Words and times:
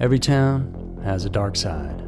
Every 0.00 0.18
town 0.18 0.98
has 1.04 1.26
a 1.26 1.28
dark 1.28 1.56
side. 1.56 2.02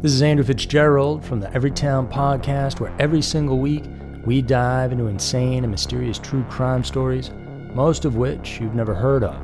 This 0.00 0.14
is 0.14 0.22
Andrew 0.22 0.46
Fitzgerald 0.46 1.22
from 1.22 1.38
the 1.38 1.48
Everytown 1.48 2.10
podcast, 2.10 2.80
where 2.80 2.96
every 2.98 3.20
single 3.20 3.58
week 3.58 3.84
we 4.24 4.40
dive 4.40 4.90
into 4.90 5.06
insane 5.06 5.62
and 5.62 5.70
mysterious 5.70 6.18
true 6.18 6.42
crime 6.44 6.82
stories, 6.82 7.32
most 7.74 8.06
of 8.06 8.16
which 8.16 8.62
you've 8.62 8.74
never 8.74 8.94
heard 8.94 9.22
of. 9.22 9.36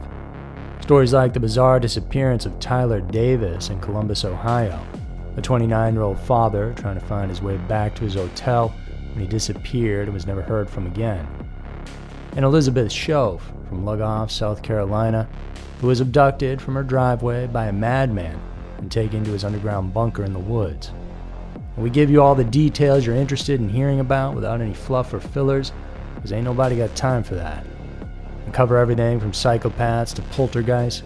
Stories 0.81 1.13
like 1.13 1.35
the 1.35 1.41
bizarre 1.41 1.79
disappearance 1.79 2.47
of 2.47 2.59
Tyler 2.59 3.03
Davis 3.03 3.69
in 3.69 3.81
Columbus, 3.81 4.25
Ohio, 4.25 4.83
a 5.37 5.43
29 5.43 5.93
year 5.93 6.05
old 6.05 6.19
father 6.19 6.73
trying 6.79 6.99
to 6.99 7.05
find 7.05 7.29
his 7.29 7.43
way 7.43 7.59
back 7.69 7.95
to 7.97 8.05
his 8.05 8.15
hotel 8.15 8.75
when 9.13 9.21
he 9.21 9.27
disappeared 9.27 10.09
and 10.09 10.15
was 10.15 10.27
never 10.27 10.41
heard 10.41 10.71
from 10.71 10.87
again, 10.87 11.29
and 12.35 12.47
Elizabeth 12.47 12.89
Shoaf 12.89 13.43
from 13.69 13.85
Lugoff, 13.85 14.31
South 14.31 14.63
Carolina, 14.63 15.29
who 15.81 15.87
was 15.89 16.01
abducted 16.01 16.61
from 16.61 16.75
her 16.75 16.83
driveway 16.83 17.47
by 17.47 17.67
a 17.67 17.73
madman 17.73 18.41
and 18.79 18.91
taken 18.91 19.25
to 19.25 19.33
his 19.33 19.45
underground 19.45 19.93
bunker 19.93 20.25
in 20.25 20.33
the 20.33 20.39
woods. 20.39 20.91
We 21.77 21.91
give 21.91 22.11
you 22.11 22.23
all 22.23 22.35
the 22.35 22.45
details 22.45 23.05
you're 23.05 23.15
interested 23.15 23.61
in 23.61 23.69
hearing 23.69 24.01
about 24.01 24.35
without 24.35 24.63
any 24.63 24.73
fluff 24.73 25.13
or 25.13 25.21
fillers, 25.21 25.73
because 26.15 26.33
ain't 26.33 26.45
nobody 26.45 26.77
got 26.77 26.97
time 26.97 27.23
for 27.23 27.35
that. 27.35 27.67
And 28.45 28.55
cover 28.55 28.79
everything 28.79 29.21
from 29.21 29.33
psychopaths 29.33 30.15
to 30.15 30.23
poltergeists. 30.23 31.03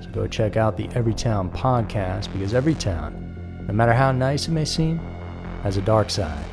So 0.00 0.10
go 0.10 0.26
check 0.26 0.56
out 0.56 0.76
the 0.76 0.88
Everytown 0.88 1.52
podcast, 1.54 2.32
because 2.32 2.52
every 2.52 2.74
town, 2.74 3.64
no 3.68 3.74
matter 3.74 3.92
how 3.92 4.10
nice 4.10 4.48
it 4.48 4.50
may 4.52 4.64
seem, 4.64 4.98
has 5.62 5.76
a 5.76 5.82
dark 5.82 6.10
side. 6.10 6.44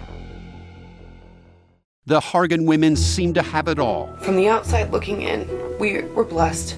The 2.05 2.20
Hargan 2.20 2.68
women 2.68 2.96
seem 2.96 3.34
to 3.34 3.41
have 3.41 3.68
it 3.68 3.80
all. 3.80 4.16
From 4.18 4.36
the 4.36 4.48
outside 4.48 4.91
looking 4.91 5.24
in, 5.24 5.50
we 5.80 6.04
were 6.04 6.24
blessed. 6.24 6.77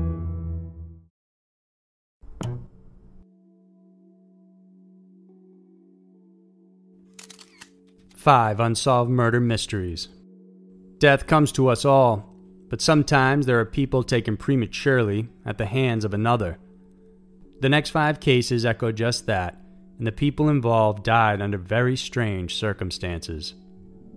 Five 8.21 8.59
unsolved 8.59 9.09
murder 9.09 9.39
mysteries. 9.39 10.07
Death 10.99 11.25
comes 11.25 11.51
to 11.53 11.69
us 11.69 11.85
all, 11.85 12.35
but 12.69 12.79
sometimes 12.79 13.47
there 13.47 13.59
are 13.59 13.65
people 13.65 14.03
taken 14.03 14.37
prematurely 14.37 15.27
at 15.43 15.57
the 15.57 15.65
hands 15.65 16.05
of 16.05 16.13
another. 16.13 16.59
The 17.61 17.69
next 17.69 17.89
five 17.89 18.19
cases 18.19 18.63
echo 18.63 18.91
just 18.91 19.25
that, 19.25 19.59
and 19.97 20.05
the 20.05 20.11
people 20.11 20.49
involved 20.49 21.03
died 21.03 21.41
under 21.41 21.57
very 21.57 21.97
strange 21.97 22.53
circumstances. 22.53 23.55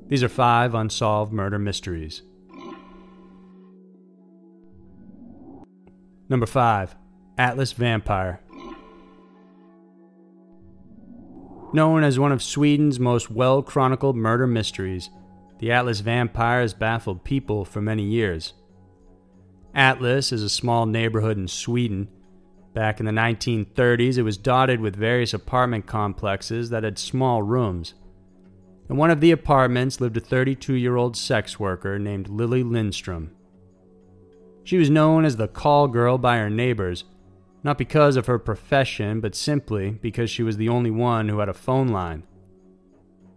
These 0.09 0.23
are 0.23 0.29
five 0.29 0.75
unsolved 0.75 1.33
murder 1.33 1.59
mysteries. 1.59 2.21
Number 6.29 6.45
5 6.45 6.95
Atlas 7.39 7.73
Vampire. 7.73 8.44
Known 11.75 12.05
as 12.05 12.21
one 12.21 12.31
of 12.31 12.41
Sweden's 12.41 13.01
most 13.01 13.33
well 13.33 13.61
chronicled 13.61 14.15
murder 14.15 14.47
mysteries, 14.47 15.11
the 15.59 15.73
Atlas 15.73 15.99
Vampire 15.99 16.61
has 16.61 16.73
baffled 16.73 17.25
people 17.25 17.65
for 17.65 17.83
many 17.83 18.05
years. 18.05 18.53
Atlas 19.75 20.31
is 20.31 20.45
a 20.45 20.49
small 20.49 20.87
neighborhood 20.87 21.37
in 21.37 21.49
Sweden. 21.49 22.07
Back 22.75 23.01
in 23.01 23.07
the 23.07 23.11
1930s, 23.11 24.19
it 24.19 24.23
was 24.23 24.39
dotted 24.39 24.79
with 24.79 24.95
various 24.95 25.35
apartment 25.35 25.85
complexes 25.85 26.71
that 26.71 26.85
had 26.85 26.97
small 26.97 27.43
rooms. 27.43 27.95
In 28.89 28.97
one 28.97 29.11
of 29.11 29.21
the 29.21 29.33
apartments 29.33 30.01
lived 30.01 30.17
a 30.17 30.21
32 30.21 30.75
year 30.75 30.95
old 30.95 31.17
sex 31.17 31.59
worker 31.59 31.99
named 31.99 32.29
Lilly 32.29 32.63
Lindström. 32.63 33.31
She 34.63 34.77
was 34.77 34.91
known 34.91 35.25
as 35.25 35.39
the 35.39 35.49
call 35.49 35.89
girl 35.89 36.19
by 36.19 36.39
her 36.39 36.51
neighbors 36.51 37.03
not 37.65 37.79
because 37.79 38.17
of 38.17 38.27
her 38.27 38.39
profession, 38.39 39.21
but 39.21 39.35
simply 39.35 39.91
because 39.91 40.31
she 40.31 40.43
was 40.43 40.59
the 40.59 40.69
only 40.69 40.91
one 40.91 41.29
who 41.29 41.39
had 41.39 41.49
a 41.49 41.55
phone 41.55 41.89
line. 41.89 42.23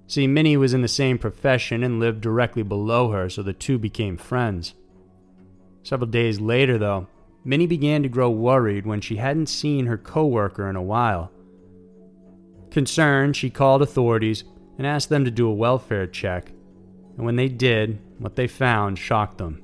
See, 0.05 0.27
Minnie 0.27 0.57
was 0.57 0.73
in 0.73 0.81
the 0.81 0.87
same 0.87 1.17
profession 1.17 1.81
and 1.81 1.99
lived 1.99 2.21
directly 2.21 2.63
below 2.63 3.11
her, 3.11 3.29
so 3.29 3.41
the 3.41 3.53
two 3.53 3.77
became 3.77 4.17
friends. 4.17 4.73
Several 5.81 6.09
days 6.09 6.41
later, 6.41 6.77
though, 6.77 7.07
Minnie 7.45 7.67
began 7.67 8.03
to 8.03 8.09
grow 8.09 8.29
worried 8.29 8.85
when 8.85 8.99
she 8.99 9.15
hadn't 9.15 9.47
seen 9.47 9.85
her 9.85 9.97
coworker 9.97 10.69
in 10.69 10.75
a 10.75 10.81
while. 10.81 11.31
Concerned, 12.69 13.37
she 13.37 13.49
called 13.49 13.81
authorities 13.81 14.43
and 14.77 14.85
asked 14.85 15.07
them 15.07 15.23
to 15.23 15.31
do 15.31 15.47
a 15.47 15.53
welfare 15.53 16.05
check, 16.05 16.51
and 17.15 17.25
when 17.25 17.37
they 17.37 17.47
did, 17.47 17.99
what 18.19 18.35
they 18.35 18.47
found 18.47 18.99
shocked 18.99 19.37
them. 19.37 19.63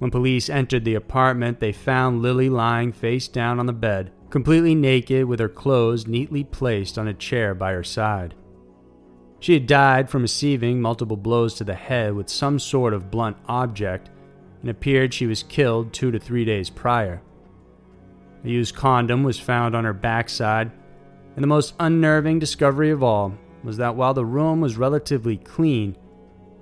When 0.00 0.10
police 0.10 0.48
entered 0.48 0.86
the 0.86 0.94
apartment, 0.94 1.60
they 1.60 1.72
found 1.72 2.22
Lilly 2.22 2.48
lying 2.48 2.90
face 2.90 3.28
down 3.28 3.60
on 3.60 3.66
the 3.66 3.74
bed, 3.74 4.10
completely 4.30 4.74
naked 4.74 5.26
with 5.26 5.40
her 5.40 5.48
clothes 5.48 6.06
neatly 6.06 6.42
placed 6.42 6.96
on 6.96 7.06
a 7.06 7.12
chair 7.12 7.54
by 7.54 7.72
her 7.72 7.84
side. 7.84 8.34
She 9.40 9.52
had 9.52 9.66
died 9.66 10.08
from 10.08 10.22
receiving 10.22 10.80
multiple 10.80 11.18
blows 11.18 11.54
to 11.56 11.64
the 11.64 11.74
head 11.74 12.14
with 12.14 12.30
some 12.30 12.58
sort 12.58 12.94
of 12.94 13.10
blunt 13.10 13.36
object 13.46 14.08
and 14.62 14.70
appeared 14.70 15.12
she 15.12 15.26
was 15.26 15.42
killed 15.42 15.92
two 15.92 16.10
to 16.10 16.18
three 16.18 16.46
days 16.46 16.70
prior. 16.70 17.20
A 18.42 18.48
used 18.48 18.74
condom 18.74 19.22
was 19.22 19.38
found 19.38 19.76
on 19.76 19.84
her 19.84 19.92
backside, 19.92 20.72
and 21.36 21.42
the 21.42 21.46
most 21.46 21.74
unnerving 21.78 22.38
discovery 22.38 22.90
of 22.90 23.02
all 23.02 23.34
was 23.62 23.76
that 23.76 23.96
while 23.96 24.14
the 24.14 24.24
room 24.24 24.62
was 24.62 24.78
relatively 24.78 25.36
clean, 25.36 25.94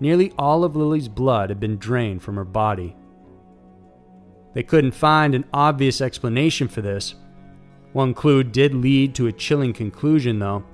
nearly 0.00 0.32
all 0.36 0.64
of 0.64 0.74
Lilly's 0.74 1.06
blood 1.06 1.50
had 1.50 1.60
been 1.60 1.76
drained 1.76 2.20
from 2.20 2.34
her 2.34 2.44
body. 2.44 2.96
They 4.58 4.64
couldn't 4.64 4.90
find 4.90 5.36
an 5.36 5.44
obvious 5.54 6.00
explanation 6.00 6.66
for 6.66 6.80
this. 6.80 7.14
One 7.92 8.12
clue 8.12 8.42
did 8.42 8.74
lead 8.74 9.14
to 9.14 9.28
a 9.28 9.32
chilling 9.32 9.72
conclusion, 9.72 10.40
though, 10.40 10.64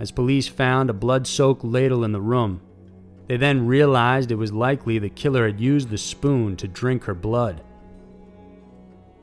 as 0.00 0.10
police 0.10 0.48
found 0.48 0.90
a 0.90 0.92
blood 0.92 1.24
soaked 1.24 1.62
ladle 1.62 2.02
in 2.02 2.10
the 2.10 2.20
room. 2.20 2.60
They 3.28 3.36
then 3.36 3.68
realized 3.68 4.32
it 4.32 4.34
was 4.34 4.52
likely 4.52 4.98
the 4.98 5.08
killer 5.08 5.46
had 5.46 5.60
used 5.60 5.88
the 5.88 5.98
spoon 5.98 6.56
to 6.56 6.66
drink 6.66 7.04
her 7.04 7.14
blood. 7.14 7.62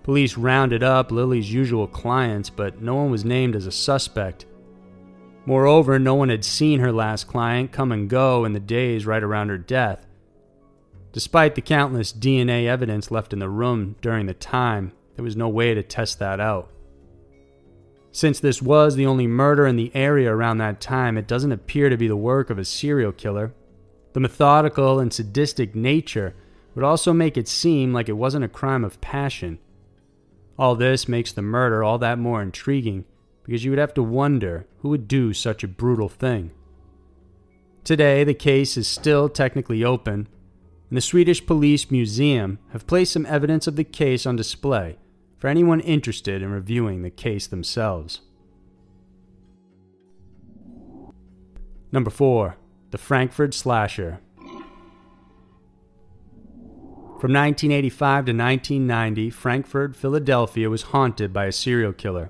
Police 0.04 0.38
rounded 0.38 0.82
up 0.82 1.12
Lilly's 1.12 1.52
usual 1.52 1.86
clients, 1.86 2.50
but 2.50 2.82
no 2.82 2.96
one 2.96 3.12
was 3.12 3.26
named 3.26 3.54
as 3.54 3.68
a 3.68 3.72
suspect. 3.74 4.46
Moreover, 5.46 6.00
no 6.00 6.16
one 6.16 6.30
had 6.30 6.46
seen 6.46 6.80
her 6.80 6.94
last 6.94 7.28
client 7.28 7.74
come 7.74 7.92
and 7.92 8.10
go 8.10 8.46
in 8.46 8.54
the 8.54 8.62
days 8.62 9.06
right 9.06 9.22
around 9.22 9.50
her 9.50 9.58
death. 9.58 10.08
Despite 11.16 11.56
the 11.56 11.62
countless 11.62 12.12
DNA 12.12 12.66
evidence 12.66 13.10
left 13.10 13.32
in 13.32 13.40
the 13.40 13.48
room 13.48 13.96
during 14.02 14.26
the 14.26 14.34
time, 14.34 14.92
there 15.16 15.24
was 15.24 15.38
no 15.38 15.48
way 15.48 15.74
to 15.74 15.82
test 15.82 16.20
that 16.20 16.42
out. 16.42 16.70
Since 18.12 18.42
this 18.42 18.62
was 18.62 18.98
the 18.98 19.06
only 19.06 19.26
murder 19.26 19.66
in 19.66 19.78
the 19.78 19.96
area 19.96 20.30
around 20.30 20.58
that 20.58 20.82
time, 20.82 21.18
it 21.18 21.26
doesn't 21.26 21.54
appear 21.54 21.88
to 21.88 21.96
be 21.96 22.10
the 22.10 22.18
work 22.18 22.50
of 22.50 22.60
a 22.60 22.66
serial 22.66 23.14
killer. 23.14 23.54
The 24.12 24.20
methodical 24.20 25.00
and 25.00 25.14
sadistic 25.14 25.74
nature 25.74 26.36
would 26.76 26.84
also 26.84 27.14
make 27.14 27.38
it 27.38 27.48
seem 27.48 27.94
like 27.94 28.10
it 28.10 28.18
wasn't 28.18 28.44
a 28.44 28.50
crime 28.50 28.84
of 28.84 29.00
passion. 29.00 29.60
All 30.60 30.76
this 30.76 31.08
makes 31.08 31.32
the 31.32 31.42
murder 31.42 31.82
all 31.82 31.98
that 32.00 32.20
more 32.20 32.42
intriguing 32.42 33.06
because 33.46 33.64
you 33.64 33.72
would 33.72 33.80
have 33.80 33.94
to 33.94 34.04
wonder 34.04 34.68
who 34.80 34.90
would 34.90 35.08
do 35.08 35.32
such 35.32 35.64
a 35.64 35.70
brutal 35.70 36.10
thing. 36.10 36.52
Today, 37.86 38.26
the 38.26 38.34
case 38.34 38.76
is 38.76 38.86
still 38.86 39.30
technically 39.30 39.82
open, 39.82 40.28
and 40.90 40.98
the 40.98 41.02
Swedish 41.02 41.46
Police 41.46 41.90
Museum 41.90 42.60
have 42.72 42.88
placed 42.88 43.14
some 43.14 43.26
evidence 43.26 43.68
of 43.68 43.76
the 43.76 43.84
case 43.84 44.26
on 44.26 44.36
display 44.36 44.98
for 45.38 45.48
anyone 45.48 45.80
interested 45.80 46.42
in 46.42 46.52
reviewing 46.52 47.02
the 47.02 47.10
case 47.10 47.48
themselves. 47.48 48.22
Number 51.92 52.10
4. 52.10 52.58
the 52.92 52.98
Frankford 52.98 53.54
Slasher. 53.54 54.20
From 57.20 57.34
1985 57.34 58.26
to 58.26 58.32
1990, 58.34 59.30
Frankford, 59.30 59.96
Philadelphia 59.96 60.70
was 60.70 60.84
haunted 60.84 61.34
by 61.34 61.46
a 61.46 61.52
serial 61.52 61.94
killer. 61.94 62.30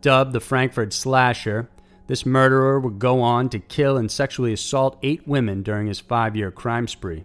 Dubbed 0.00 0.32
the 0.32 0.40
Frankford 0.40 0.92
Slasher, 0.92 1.68
this 2.06 2.26
murderer 2.26 2.78
would 2.78 2.98
go 2.98 3.20
on 3.20 3.48
to 3.50 3.58
kill 3.58 3.96
and 3.96 4.10
sexually 4.10 4.52
assault 4.52 4.98
eight 5.02 5.26
women 5.26 5.62
during 5.62 5.86
his 5.86 6.00
five 6.00 6.36
year 6.36 6.50
crime 6.50 6.86
spree. 6.86 7.24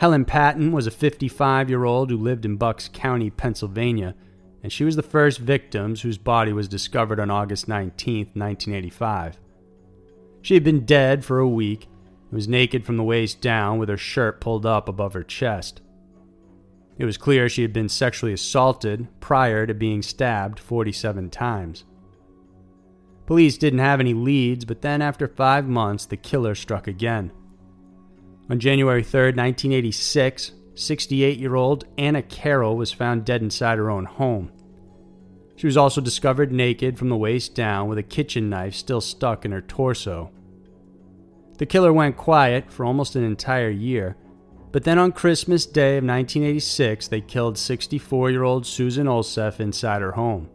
Helen 0.00 0.24
Patent 0.24 0.72
was 0.72 0.86
a 0.86 0.90
55 0.90 1.68
year 1.68 1.84
old 1.84 2.08
who 2.08 2.16
lived 2.16 2.46
in 2.46 2.56
Bucks 2.56 2.88
County, 2.90 3.28
Pennsylvania, 3.28 4.14
and 4.62 4.72
she 4.72 4.82
was 4.82 4.96
the 4.96 5.02
first 5.02 5.38
victim 5.38 5.94
whose 5.94 6.16
body 6.16 6.54
was 6.54 6.68
discovered 6.68 7.20
on 7.20 7.30
August 7.30 7.68
19, 7.68 8.30
1985. 8.32 9.38
She 10.40 10.54
had 10.54 10.64
been 10.64 10.86
dead 10.86 11.22
for 11.22 11.38
a 11.38 11.46
week 11.46 11.86
and 12.30 12.32
was 12.32 12.48
naked 12.48 12.86
from 12.86 12.96
the 12.96 13.02
waist 13.02 13.42
down 13.42 13.78
with 13.78 13.90
her 13.90 13.98
shirt 13.98 14.40
pulled 14.40 14.64
up 14.64 14.88
above 14.88 15.12
her 15.12 15.22
chest. 15.22 15.82
It 16.96 17.04
was 17.04 17.18
clear 17.18 17.50
she 17.50 17.60
had 17.60 17.74
been 17.74 17.90
sexually 17.90 18.32
assaulted 18.32 19.06
prior 19.20 19.66
to 19.66 19.74
being 19.74 20.00
stabbed 20.00 20.58
47 20.58 21.28
times. 21.28 21.84
Police 23.26 23.58
didn't 23.58 23.80
have 23.80 24.00
any 24.00 24.14
leads, 24.14 24.64
but 24.64 24.80
then 24.80 25.02
after 25.02 25.28
five 25.28 25.68
months, 25.68 26.06
the 26.06 26.16
killer 26.16 26.54
struck 26.54 26.88
again. 26.88 27.32
On 28.50 28.58
January 28.58 29.04
3, 29.04 29.26
1986, 29.26 30.50
68 30.74 31.38
year 31.38 31.54
old 31.54 31.84
Anna 31.96 32.20
Carroll 32.20 32.76
was 32.76 32.90
found 32.90 33.24
dead 33.24 33.42
inside 33.42 33.78
her 33.78 33.88
own 33.88 34.06
home. 34.06 34.50
She 35.54 35.68
was 35.68 35.76
also 35.76 36.00
discovered 36.00 36.50
naked 36.50 36.98
from 36.98 37.10
the 37.10 37.16
waist 37.16 37.54
down 37.54 37.86
with 37.86 37.96
a 37.98 38.02
kitchen 38.02 38.50
knife 38.50 38.74
still 38.74 39.00
stuck 39.00 39.44
in 39.44 39.52
her 39.52 39.60
torso. 39.60 40.32
The 41.58 41.66
killer 41.66 41.92
went 41.92 42.16
quiet 42.16 42.72
for 42.72 42.84
almost 42.84 43.14
an 43.14 43.22
entire 43.22 43.70
year, 43.70 44.16
but 44.72 44.82
then 44.82 44.98
on 44.98 45.12
Christmas 45.12 45.64
Day 45.64 45.98
of 45.98 46.04
1986, 46.04 47.06
they 47.06 47.20
killed 47.20 47.56
64 47.56 48.32
year 48.32 48.42
old 48.42 48.66
Susan 48.66 49.06
Olszef 49.06 49.60
inside 49.60 50.02
her 50.02 50.12
home. 50.12 50.50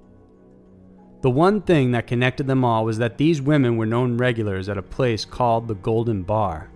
The 1.21 1.29
one 1.29 1.61
thing 1.61 1.91
that 1.91 2.07
connected 2.07 2.47
them 2.47 2.65
all 2.65 2.83
was 2.83 2.97
that 2.97 3.17
these 3.17 3.41
women 3.41 3.77
were 3.77 3.85
known 3.85 4.17
regulars 4.17 4.67
at 4.67 4.77
a 4.77 4.81
place 4.81 5.23
called 5.23 5.69
the 5.69 5.75
Golden 5.75 6.23
Bar. 6.23 6.71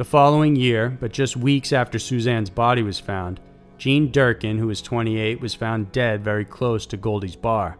The 0.00 0.04
following 0.04 0.56
year, 0.56 0.96
but 0.98 1.12
just 1.12 1.36
weeks 1.36 1.74
after 1.74 1.98
Suzanne's 1.98 2.48
body 2.48 2.82
was 2.82 2.98
found, 2.98 3.38
Jean 3.76 4.10
Durkin, 4.10 4.56
who 4.56 4.68
was 4.68 4.80
28, 4.80 5.42
was 5.42 5.54
found 5.54 5.92
dead 5.92 6.24
very 6.24 6.46
close 6.46 6.86
to 6.86 6.96
Goldie's 6.96 7.36
bar. 7.36 7.76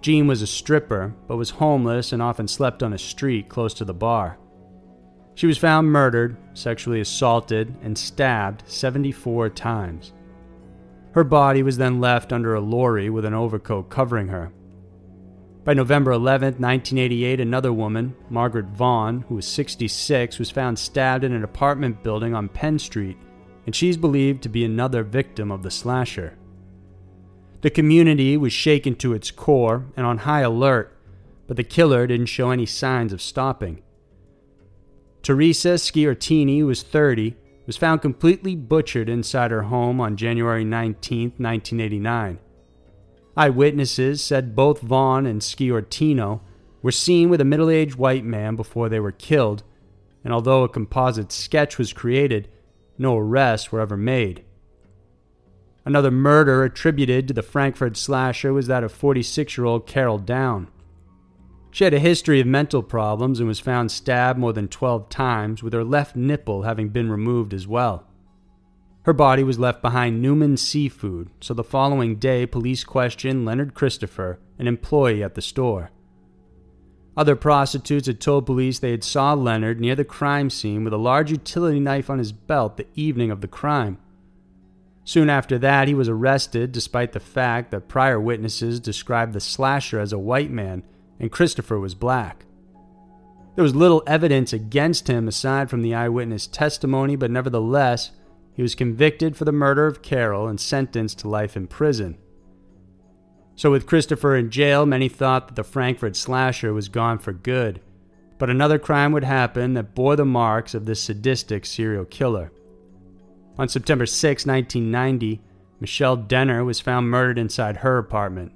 Jean 0.00 0.28
was 0.28 0.42
a 0.42 0.46
stripper, 0.46 1.16
but 1.26 1.36
was 1.36 1.50
homeless 1.50 2.12
and 2.12 2.22
often 2.22 2.46
slept 2.46 2.84
on 2.84 2.92
a 2.92 2.98
street 2.98 3.48
close 3.48 3.74
to 3.74 3.84
the 3.84 3.92
bar. 3.92 4.38
She 5.34 5.48
was 5.48 5.58
found 5.58 5.90
murdered, 5.90 6.36
sexually 6.54 7.00
assaulted, 7.00 7.74
and 7.82 7.98
stabbed 7.98 8.62
74 8.68 9.48
times. 9.48 10.12
Her 11.14 11.24
body 11.24 11.64
was 11.64 11.78
then 11.78 12.00
left 12.00 12.32
under 12.32 12.54
a 12.54 12.60
lorry 12.60 13.10
with 13.10 13.24
an 13.24 13.34
overcoat 13.34 13.90
covering 13.90 14.28
her. 14.28 14.52
By 15.68 15.74
November 15.74 16.12
11, 16.12 16.54
1988, 16.54 17.40
another 17.40 17.74
woman, 17.74 18.16
Margaret 18.30 18.68
Vaughn, 18.68 19.26
who 19.28 19.34
was 19.34 19.46
66, 19.46 20.38
was 20.38 20.50
found 20.50 20.78
stabbed 20.78 21.24
in 21.24 21.34
an 21.34 21.44
apartment 21.44 22.02
building 22.02 22.34
on 22.34 22.48
Penn 22.48 22.78
Street 22.78 23.18
and 23.66 23.76
she's 23.76 23.98
believed 23.98 24.42
to 24.44 24.48
be 24.48 24.64
another 24.64 25.02
victim 25.02 25.52
of 25.52 25.62
the 25.62 25.70
slasher. 25.70 26.38
The 27.60 27.68
community 27.68 28.38
was 28.38 28.54
shaken 28.54 28.94
to 28.94 29.12
its 29.12 29.30
core 29.30 29.84
and 29.94 30.06
on 30.06 30.16
high 30.16 30.40
alert, 30.40 30.96
but 31.46 31.58
the 31.58 31.64
killer 31.64 32.06
didn't 32.06 32.32
show 32.32 32.50
any 32.50 32.64
signs 32.64 33.12
of 33.12 33.20
stopping. 33.20 33.82
Teresa 35.22 35.74
Sciortino, 35.74 36.60
who 36.60 36.66
was 36.66 36.82
30, 36.82 37.36
was 37.66 37.76
found 37.76 38.00
completely 38.00 38.56
butchered 38.56 39.10
inside 39.10 39.50
her 39.50 39.64
home 39.64 40.00
on 40.00 40.16
January 40.16 40.64
19, 40.64 41.34
1989. 41.36 42.38
Eyewitnesses 43.38 44.20
said 44.20 44.56
both 44.56 44.80
Vaughn 44.80 45.24
and 45.24 45.40
Sciortino 45.40 46.40
were 46.82 46.90
seen 46.90 47.30
with 47.30 47.40
a 47.40 47.44
middle 47.44 47.70
aged 47.70 47.94
white 47.94 48.24
man 48.24 48.56
before 48.56 48.88
they 48.88 48.98
were 48.98 49.12
killed, 49.12 49.62
and 50.24 50.32
although 50.34 50.64
a 50.64 50.68
composite 50.68 51.30
sketch 51.30 51.78
was 51.78 51.92
created, 51.92 52.48
no 52.98 53.16
arrests 53.16 53.70
were 53.70 53.80
ever 53.80 53.96
made. 53.96 54.44
Another 55.84 56.10
murder 56.10 56.64
attributed 56.64 57.28
to 57.28 57.34
the 57.34 57.42
Frankford 57.42 57.96
slasher 57.96 58.52
was 58.52 58.66
that 58.66 58.82
of 58.82 58.90
46 58.90 59.56
year 59.56 59.66
old 59.66 59.86
Carol 59.86 60.18
Dowd. 60.18 60.66
She 61.70 61.84
had 61.84 61.94
a 61.94 62.00
history 62.00 62.40
of 62.40 62.46
mental 62.48 62.82
problems 62.82 63.38
and 63.38 63.46
was 63.46 63.60
found 63.60 63.92
stabbed 63.92 64.40
more 64.40 64.52
than 64.52 64.66
12 64.66 65.08
times, 65.10 65.62
with 65.62 65.74
her 65.74 65.84
left 65.84 66.16
nipple 66.16 66.62
having 66.62 66.88
been 66.88 67.08
removed 67.08 67.54
as 67.54 67.68
well. 67.68 68.07
Her 69.08 69.14
body 69.14 69.42
was 69.42 69.58
left 69.58 69.80
behind 69.80 70.20
Newman 70.20 70.58
Seafood, 70.58 71.30
so 71.40 71.54
the 71.54 71.64
following 71.64 72.16
day, 72.16 72.44
police 72.44 72.84
questioned 72.84 73.46
Leonard 73.46 73.72
Christopher, 73.72 74.38
an 74.58 74.68
employee 74.68 75.22
at 75.22 75.34
the 75.34 75.40
store. 75.40 75.90
Other 77.16 77.34
prostitutes 77.34 78.06
had 78.06 78.20
told 78.20 78.44
police 78.44 78.78
they 78.78 78.90
had 78.90 79.02
saw 79.02 79.32
Leonard 79.32 79.80
near 79.80 79.96
the 79.96 80.04
crime 80.04 80.50
scene 80.50 80.84
with 80.84 80.92
a 80.92 80.98
large 80.98 81.30
utility 81.30 81.80
knife 81.80 82.10
on 82.10 82.18
his 82.18 82.32
belt 82.32 82.76
the 82.76 82.86
evening 82.96 83.30
of 83.30 83.40
the 83.40 83.48
crime. 83.48 83.96
Soon 85.04 85.30
after 85.30 85.58
that, 85.58 85.88
he 85.88 85.94
was 85.94 86.10
arrested 86.10 86.70
despite 86.70 87.12
the 87.12 87.18
fact 87.18 87.70
that 87.70 87.88
prior 87.88 88.20
witnesses 88.20 88.78
described 88.78 89.32
the 89.32 89.40
slasher 89.40 90.00
as 90.00 90.12
a 90.12 90.18
white 90.18 90.50
man 90.50 90.82
and 91.18 91.32
Christopher 91.32 91.80
was 91.80 91.94
black. 91.94 92.44
There 93.54 93.64
was 93.64 93.74
little 93.74 94.02
evidence 94.06 94.52
against 94.52 95.08
him 95.08 95.26
aside 95.26 95.70
from 95.70 95.80
the 95.80 95.94
eyewitness 95.94 96.46
testimony, 96.46 97.16
but 97.16 97.30
nevertheless, 97.30 98.10
he 98.58 98.62
was 98.62 98.74
convicted 98.74 99.36
for 99.36 99.44
the 99.44 99.52
murder 99.52 99.86
of 99.86 100.02
Carol 100.02 100.48
and 100.48 100.58
sentenced 100.58 101.20
to 101.20 101.28
life 101.28 101.56
in 101.56 101.68
prison. 101.68 102.18
So, 103.54 103.70
with 103.70 103.86
Christopher 103.86 104.34
in 104.34 104.50
jail, 104.50 104.84
many 104.84 105.08
thought 105.08 105.46
that 105.46 105.54
the 105.54 105.62
Frankford 105.62 106.16
slasher 106.16 106.72
was 106.74 106.88
gone 106.88 107.20
for 107.20 107.32
good. 107.32 107.80
But 108.36 108.50
another 108.50 108.80
crime 108.80 109.12
would 109.12 109.22
happen 109.22 109.74
that 109.74 109.94
bore 109.94 110.16
the 110.16 110.24
marks 110.24 110.74
of 110.74 110.86
this 110.86 111.00
sadistic 111.00 111.66
serial 111.66 112.04
killer. 112.04 112.50
On 113.58 113.68
September 113.68 114.06
6, 114.06 114.44
1990, 114.44 115.40
Michelle 115.78 116.16
Denner 116.16 116.64
was 116.64 116.80
found 116.80 117.08
murdered 117.08 117.38
inside 117.38 117.76
her 117.76 117.96
apartment. 117.96 118.50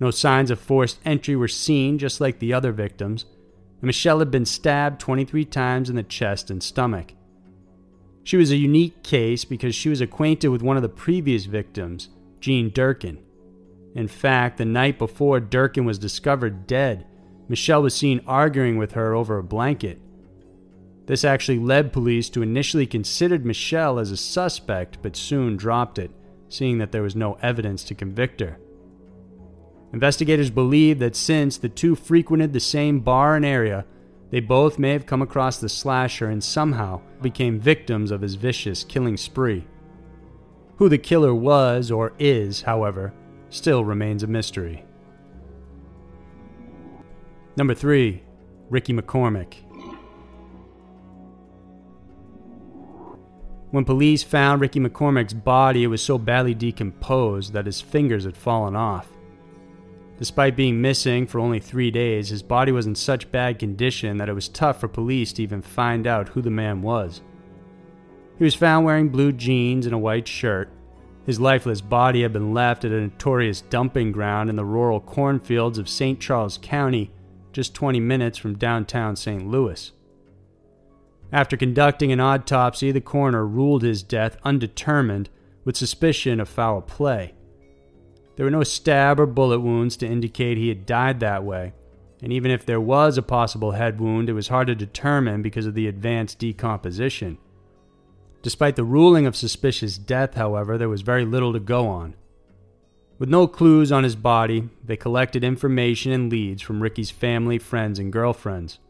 No 0.00 0.10
signs 0.10 0.50
of 0.50 0.58
forced 0.58 0.98
entry 1.04 1.36
were 1.36 1.46
seen, 1.46 1.98
just 1.98 2.22
like 2.22 2.38
the 2.38 2.54
other 2.54 2.72
victims, 2.72 3.26
and 3.82 3.86
Michelle 3.86 4.20
had 4.20 4.30
been 4.30 4.46
stabbed 4.46 4.98
23 4.98 5.44
times 5.44 5.90
in 5.90 5.96
the 5.96 6.02
chest 6.02 6.50
and 6.50 6.62
stomach. 6.62 7.12
She 8.24 8.36
was 8.38 8.50
a 8.50 8.56
unique 8.56 9.02
case 9.02 9.44
because 9.44 9.74
she 9.74 9.90
was 9.90 10.00
acquainted 10.00 10.48
with 10.48 10.62
one 10.62 10.76
of 10.76 10.82
the 10.82 10.88
previous 10.88 11.44
victims, 11.44 12.08
Jean 12.40 12.70
Durkin. 12.70 13.22
In 13.94 14.08
fact, 14.08 14.56
the 14.56 14.64
night 14.64 14.98
before 14.98 15.38
Durkin 15.38 15.84
was 15.84 15.98
discovered 15.98 16.66
dead, 16.66 17.06
Michelle 17.48 17.82
was 17.82 17.94
seen 17.94 18.22
arguing 18.26 18.78
with 18.78 18.92
her 18.92 19.14
over 19.14 19.38
a 19.38 19.44
blanket. 19.44 20.00
This 21.06 21.24
actually 21.24 21.58
led 21.58 21.92
police 21.92 22.30
to 22.30 22.42
initially 22.42 22.86
consider 22.86 23.38
Michelle 23.38 23.98
as 23.98 24.10
a 24.10 24.16
suspect, 24.16 24.98
but 25.02 25.16
soon 25.16 25.56
dropped 25.56 25.98
it, 25.98 26.10
seeing 26.48 26.78
that 26.78 26.92
there 26.92 27.02
was 27.02 27.14
no 27.14 27.34
evidence 27.42 27.84
to 27.84 27.94
convict 27.94 28.40
her. 28.40 28.58
Investigators 29.92 30.50
believe 30.50 30.98
that 30.98 31.14
since 31.14 31.58
the 31.58 31.68
two 31.68 31.94
frequented 31.94 32.52
the 32.52 32.60
same 32.60 33.00
bar 33.00 33.36
and 33.36 33.44
area, 33.44 33.84
they 34.34 34.40
both 34.40 34.80
may 34.80 34.90
have 34.90 35.06
come 35.06 35.22
across 35.22 35.58
the 35.58 35.68
slasher 35.68 36.28
and 36.28 36.42
somehow 36.42 37.00
became 37.22 37.60
victims 37.60 38.10
of 38.10 38.20
his 38.20 38.34
vicious 38.34 38.82
killing 38.82 39.16
spree. 39.16 39.64
Who 40.78 40.88
the 40.88 40.98
killer 40.98 41.32
was 41.32 41.92
or 41.92 42.14
is, 42.18 42.62
however, 42.62 43.14
still 43.48 43.84
remains 43.84 44.24
a 44.24 44.26
mystery. 44.26 44.84
Number 47.56 47.76
3. 47.76 48.24
Ricky 48.70 48.92
McCormick. 48.92 49.54
When 53.70 53.84
police 53.84 54.24
found 54.24 54.60
Ricky 54.60 54.80
McCormick's 54.80 55.32
body, 55.32 55.84
it 55.84 55.86
was 55.86 56.02
so 56.02 56.18
badly 56.18 56.54
decomposed 56.54 57.52
that 57.52 57.66
his 57.66 57.80
fingers 57.80 58.24
had 58.24 58.36
fallen 58.36 58.74
off. 58.74 59.13
Despite 60.18 60.56
being 60.56 60.80
missing 60.80 61.26
for 61.26 61.40
only 61.40 61.58
three 61.58 61.90
days, 61.90 62.28
his 62.28 62.42
body 62.42 62.72
was 62.72 62.86
in 62.86 62.94
such 62.94 63.32
bad 63.32 63.58
condition 63.58 64.16
that 64.18 64.28
it 64.28 64.34
was 64.34 64.48
tough 64.48 64.80
for 64.80 64.88
police 64.88 65.32
to 65.34 65.42
even 65.42 65.62
find 65.62 66.06
out 66.06 66.28
who 66.28 66.42
the 66.42 66.50
man 66.50 66.82
was. 66.82 67.20
He 68.38 68.44
was 68.44 68.54
found 68.54 68.84
wearing 68.84 69.08
blue 69.08 69.32
jeans 69.32 69.86
and 69.86 69.94
a 69.94 69.98
white 69.98 70.28
shirt, 70.28 70.70
his 71.26 71.40
lifeless 71.40 71.80
body 71.80 72.22
had 72.22 72.32
been 72.32 72.52
left 72.52 72.84
at 72.84 72.92
a 72.92 73.00
notorious 73.00 73.62
dumping 73.62 74.12
ground 74.12 74.50
in 74.50 74.56
the 74.56 74.64
rural 74.64 75.00
cornfields 75.00 75.78
of 75.78 75.88
St. 75.88 76.20
Charles 76.20 76.58
County, 76.60 77.12
just 77.52 77.74
20 77.74 77.98
minutes 78.00 78.36
from 78.36 78.58
downtown 78.58 79.16
St. 79.16 79.46
Louis. 79.46 79.92
After 81.32 81.56
conducting 81.56 82.12
an 82.12 82.20
autopsy, 82.20 82.92
the 82.92 83.00
coroner 83.00 83.46
ruled 83.46 83.82
his 83.82 84.02
death 84.02 84.36
undetermined 84.44 85.30
with 85.64 85.76
suspicion 85.76 86.40
of 86.40 86.48
foul 86.48 86.82
play. 86.82 87.32
There 88.36 88.44
were 88.44 88.50
no 88.50 88.64
stab 88.64 89.20
or 89.20 89.26
bullet 89.26 89.60
wounds 89.60 89.96
to 89.98 90.06
indicate 90.06 90.58
he 90.58 90.68
had 90.68 90.86
died 90.86 91.20
that 91.20 91.44
way, 91.44 91.72
and 92.22 92.32
even 92.32 92.50
if 92.50 92.66
there 92.66 92.80
was 92.80 93.16
a 93.16 93.22
possible 93.22 93.72
head 93.72 94.00
wound, 94.00 94.28
it 94.28 94.32
was 94.32 94.48
hard 94.48 94.66
to 94.66 94.74
determine 94.74 95.42
because 95.42 95.66
of 95.66 95.74
the 95.74 95.86
advanced 95.86 96.38
decomposition. 96.38 97.38
Despite 98.42 98.76
the 98.76 98.84
ruling 98.84 99.24
of 99.24 99.36
suspicious 99.36 99.96
death, 99.96 100.34
however, 100.34 100.76
there 100.76 100.88
was 100.88 101.02
very 101.02 101.24
little 101.24 101.52
to 101.52 101.60
go 101.60 101.86
on. 101.86 102.14
With 103.18 103.28
no 103.28 103.46
clues 103.46 103.92
on 103.92 104.04
his 104.04 104.16
body, 104.16 104.68
they 104.84 104.96
collected 104.96 105.44
information 105.44 106.10
and 106.10 106.30
leads 106.30 106.60
from 106.60 106.82
Ricky's 106.82 107.10
family, 107.10 107.58
friends, 107.58 107.98
and 107.98 108.12
girlfriends. 108.12 108.80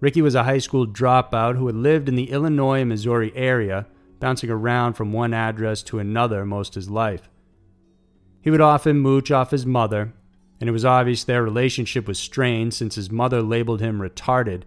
Ricky 0.00 0.22
was 0.22 0.36
a 0.36 0.44
high 0.44 0.58
school 0.58 0.86
dropout 0.86 1.56
who 1.56 1.66
had 1.66 1.74
lived 1.74 2.08
in 2.08 2.14
the 2.14 2.30
Illinois 2.30 2.80
and 2.80 2.88
Missouri 2.88 3.32
area, 3.34 3.86
bouncing 4.20 4.48
around 4.48 4.94
from 4.94 5.12
one 5.12 5.34
address 5.34 5.82
to 5.82 5.98
another 5.98 6.46
most 6.46 6.70
of 6.70 6.74
his 6.76 6.88
life. 6.88 7.28
He 8.40 8.50
would 8.50 8.60
often 8.60 8.98
mooch 8.98 9.30
off 9.30 9.50
his 9.50 9.66
mother, 9.66 10.12
and 10.60 10.68
it 10.68 10.72
was 10.72 10.84
obvious 10.84 11.24
their 11.24 11.42
relationship 11.42 12.06
was 12.06 12.18
strained 12.18 12.74
since 12.74 12.94
his 12.94 13.10
mother 13.10 13.42
labeled 13.42 13.80
him 13.80 14.00
retarded, 14.00 14.62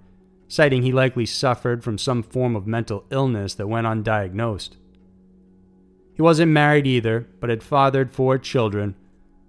citing 0.47 0.83
he 0.83 0.91
likely 0.91 1.25
suffered 1.25 1.83
from 1.83 1.97
some 1.97 2.23
form 2.23 2.55
of 2.55 2.67
mental 2.67 3.05
illness 3.09 3.53
that 3.55 3.67
went 3.67 3.87
undiagnosed. 3.87 4.75
He 6.13 6.21
wasn't 6.21 6.51
married 6.51 6.85
either, 6.87 7.27
but 7.39 7.49
had 7.49 7.63
fathered 7.63 8.11
four 8.11 8.37
children, 8.37 8.95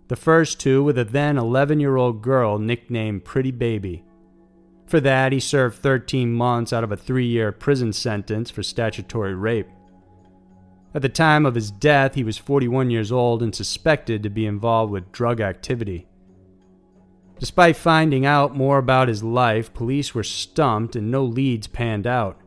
the 0.09 0.17
first 0.17 0.61
two 0.61 0.83
with 0.83 0.99
a 0.99 1.05
then 1.05 1.39
11 1.39 1.81
year 1.81 1.97
old 1.97 2.23
girl 2.23 2.59
nicknamed 2.59 3.25
Pretty 3.25 3.51
Baby. 3.51 4.05
For 4.87 5.01
that, 5.01 5.33
he 5.33 5.41
served 5.41 5.79
13 5.79 6.33
months 6.33 6.73
out 6.73 6.85
of 6.85 6.93
a 6.93 6.97
three 6.97 7.27
year 7.27 7.51
prison 7.51 7.93
sentence 7.93 8.51
for 8.51 8.63
statutory 8.63 9.35
rape. 9.35 9.69
At 10.95 11.01
the 11.01 11.09
time 11.09 11.47
of 11.47 11.55
his 11.55 11.71
death, 11.71 12.15
he 12.15 12.25
was 12.25 12.37
41 12.37 12.91
years 12.91 13.11
old 13.11 13.43
and 13.43 13.55
suspected 13.55 14.23
to 14.23 14.31
be 14.31 14.45
involved 14.45 14.93
with 14.93 15.11
drug 15.11 15.41
activity. 15.41 16.07
Despite 17.39 17.77
finding 17.77 18.27
out 18.27 18.55
more 18.55 18.79
about 18.79 19.09
his 19.09 19.25
life, 19.25 19.73
police 19.73 20.15
were 20.15 20.23
stumped 20.23 20.95
and 20.95 21.11
no 21.11 21.25
leads 21.25 21.67
panned 21.67 22.07
out. 22.07 22.39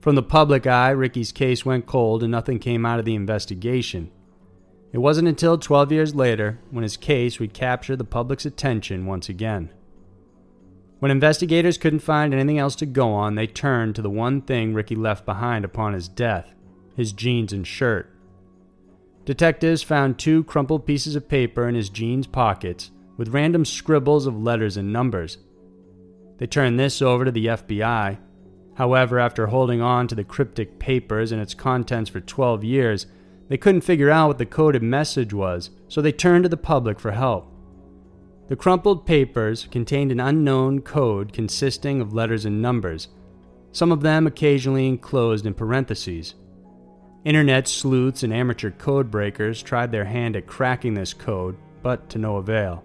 From 0.00 0.14
the 0.14 0.22
public 0.22 0.66
eye, 0.66 0.90
Ricky's 0.90 1.32
case 1.32 1.66
went 1.66 1.86
cold 1.86 2.22
and 2.22 2.30
nothing 2.30 2.58
came 2.58 2.86
out 2.86 2.98
of 2.98 3.04
the 3.04 3.14
investigation. 3.14 4.10
It 4.92 4.98
wasn't 4.98 5.28
until 5.28 5.58
12 5.58 5.90
years 5.90 6.14
later 6.14 6.60
when 6.70 6.82
his 6.82 6.96
case 6.96 7.38
would 7.38 7.54
capture 7.54 7.96
the 7.96 8.04
public's 8.04 8.46
attention 8.46 9.06
once 9.06 9.28
again. 9.28 9.70
When 11.00 11.10
investigators 11.10 11.78
couldn't 11.78 12.00
find 12.00 12.32
anything 12.32 12.58
else 12.58 12.76
to 12.76 12.86
go 12.86 13.12
on, 13.12 13.34
they 13.34 13.46
turned 13.46 13.96
to 13.96 14.02
the 14.02 14.10
one 14.10 14.42
thing 14.42 14.74
Ricky 14.74 14.94
left 14.94 15.26
behind 15.26 15.64
upon 15.64 15.94
his 15.94 16.08
death 16.08 16.52
his 16.96 17.12
jeans 17.12 17.52
and 17.52 17.66
shirt. 17.66 18.10
Detectives 19.24 19.82
found 19.82 20.18
two 20.18 20.44
crumpled 20.44 20.86
pieces 20.86 21.14
of 21.14 21.28
paper 21.28 21.68
in 21.68 21.74
his 21.74 21.88
jeans 21.88 22.26
pockets 22.26 22.90
with 23.16 23.28
random 23.28 23.64
scribbles 23.64 24.26
of 24.26 24.40
letters 24.40 24.76
and 24.76 24.92
numbers. 24.92 25.38
They 26.38 26.46
turned 26.46 26.78
this 26.78 27.00
over 27.00 27.24
to 27.24 27.30
the 27.30 27.46
FBI, 27.46 28.18
However, 28.74 29.18
after 29.18 29.48
holding 29.48 29.80
on 29.82 30.08
to 30.08 30.14
the 30.14 30.24
cryptic 30.24 30.78
papers 30.78 31.30
and 31.30 31.40
its 31.40 31.54
contents 31.54 32.10
for 32.10 32.20
12 32.20 32.64
years, 32.64 33.06
they 33.48 33.58
couldn't 33.58 33.82
figure 33.82 34.10
out 34.10 34.28
what 34.28 34.38
the 34.38 34.46
coded 34.46 34.82
message 34.82 35.34
was, 35.34 35.70
so 35.88 36.00
they 36.00 36.12
turned 36.12 36.44
to 36.44 36.48
the 36.48 36.56
public 36.56 36.98
for 36.98 37.12
help. 37.12 37.48
The 38.48 38.56
crumpled 38.56 39.06
papers 39.06 39.68
contained 39.70 40.10
an 40.10 40.20
unknown 40.20 40.80
code 40.80 41.32
consisting 41.32 42.00
of 42.00 42.14
letters 42.14 42.44
and 42.44 42.62
numbers, 42.62 43.08
some 43.72 43.92
of 43.92 44.02
them 44.02 44.26
occasionally 44.26 44.86
enclosed 44.86 45.46
in 45.46 45.54
parentheses. 45.54 46.34
Internet 47.24 47.68
sleuths 47.68 48.24
and 48.24 48.32
amateur 48.32 48.72
code 48.72 49.08
breakers 49.08 49.62
tried 49.62 49.92
their 49.92 50.04
hand 50.04 50.34
at 50.34 50.48
cracking 50.48 50.94
this 50.94 51.14
code, 51.14 51.56
but 51.80 52.08
to 52.10 52.18
no 52.18 52.36
avail. 52.36 52.82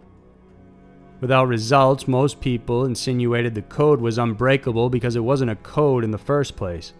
Without 1.21 1.47
results, 1.47 2.07
most 2.07 2.39
people 2.39 2.85
insinuated 2.85 3.55
the 3.55 3.63
code 3.63 3.99
was 3.99 4.19
unbreakable 4.19 4.91
because 4.91 5.15
it 5.15 5.23
wasn't 5.23 5.49
a 5.49 5.55
code 5.55 6.03
in 6.03 6.11
the 6.11 6.19
first 6.19 6.55
place. 6.55 6.93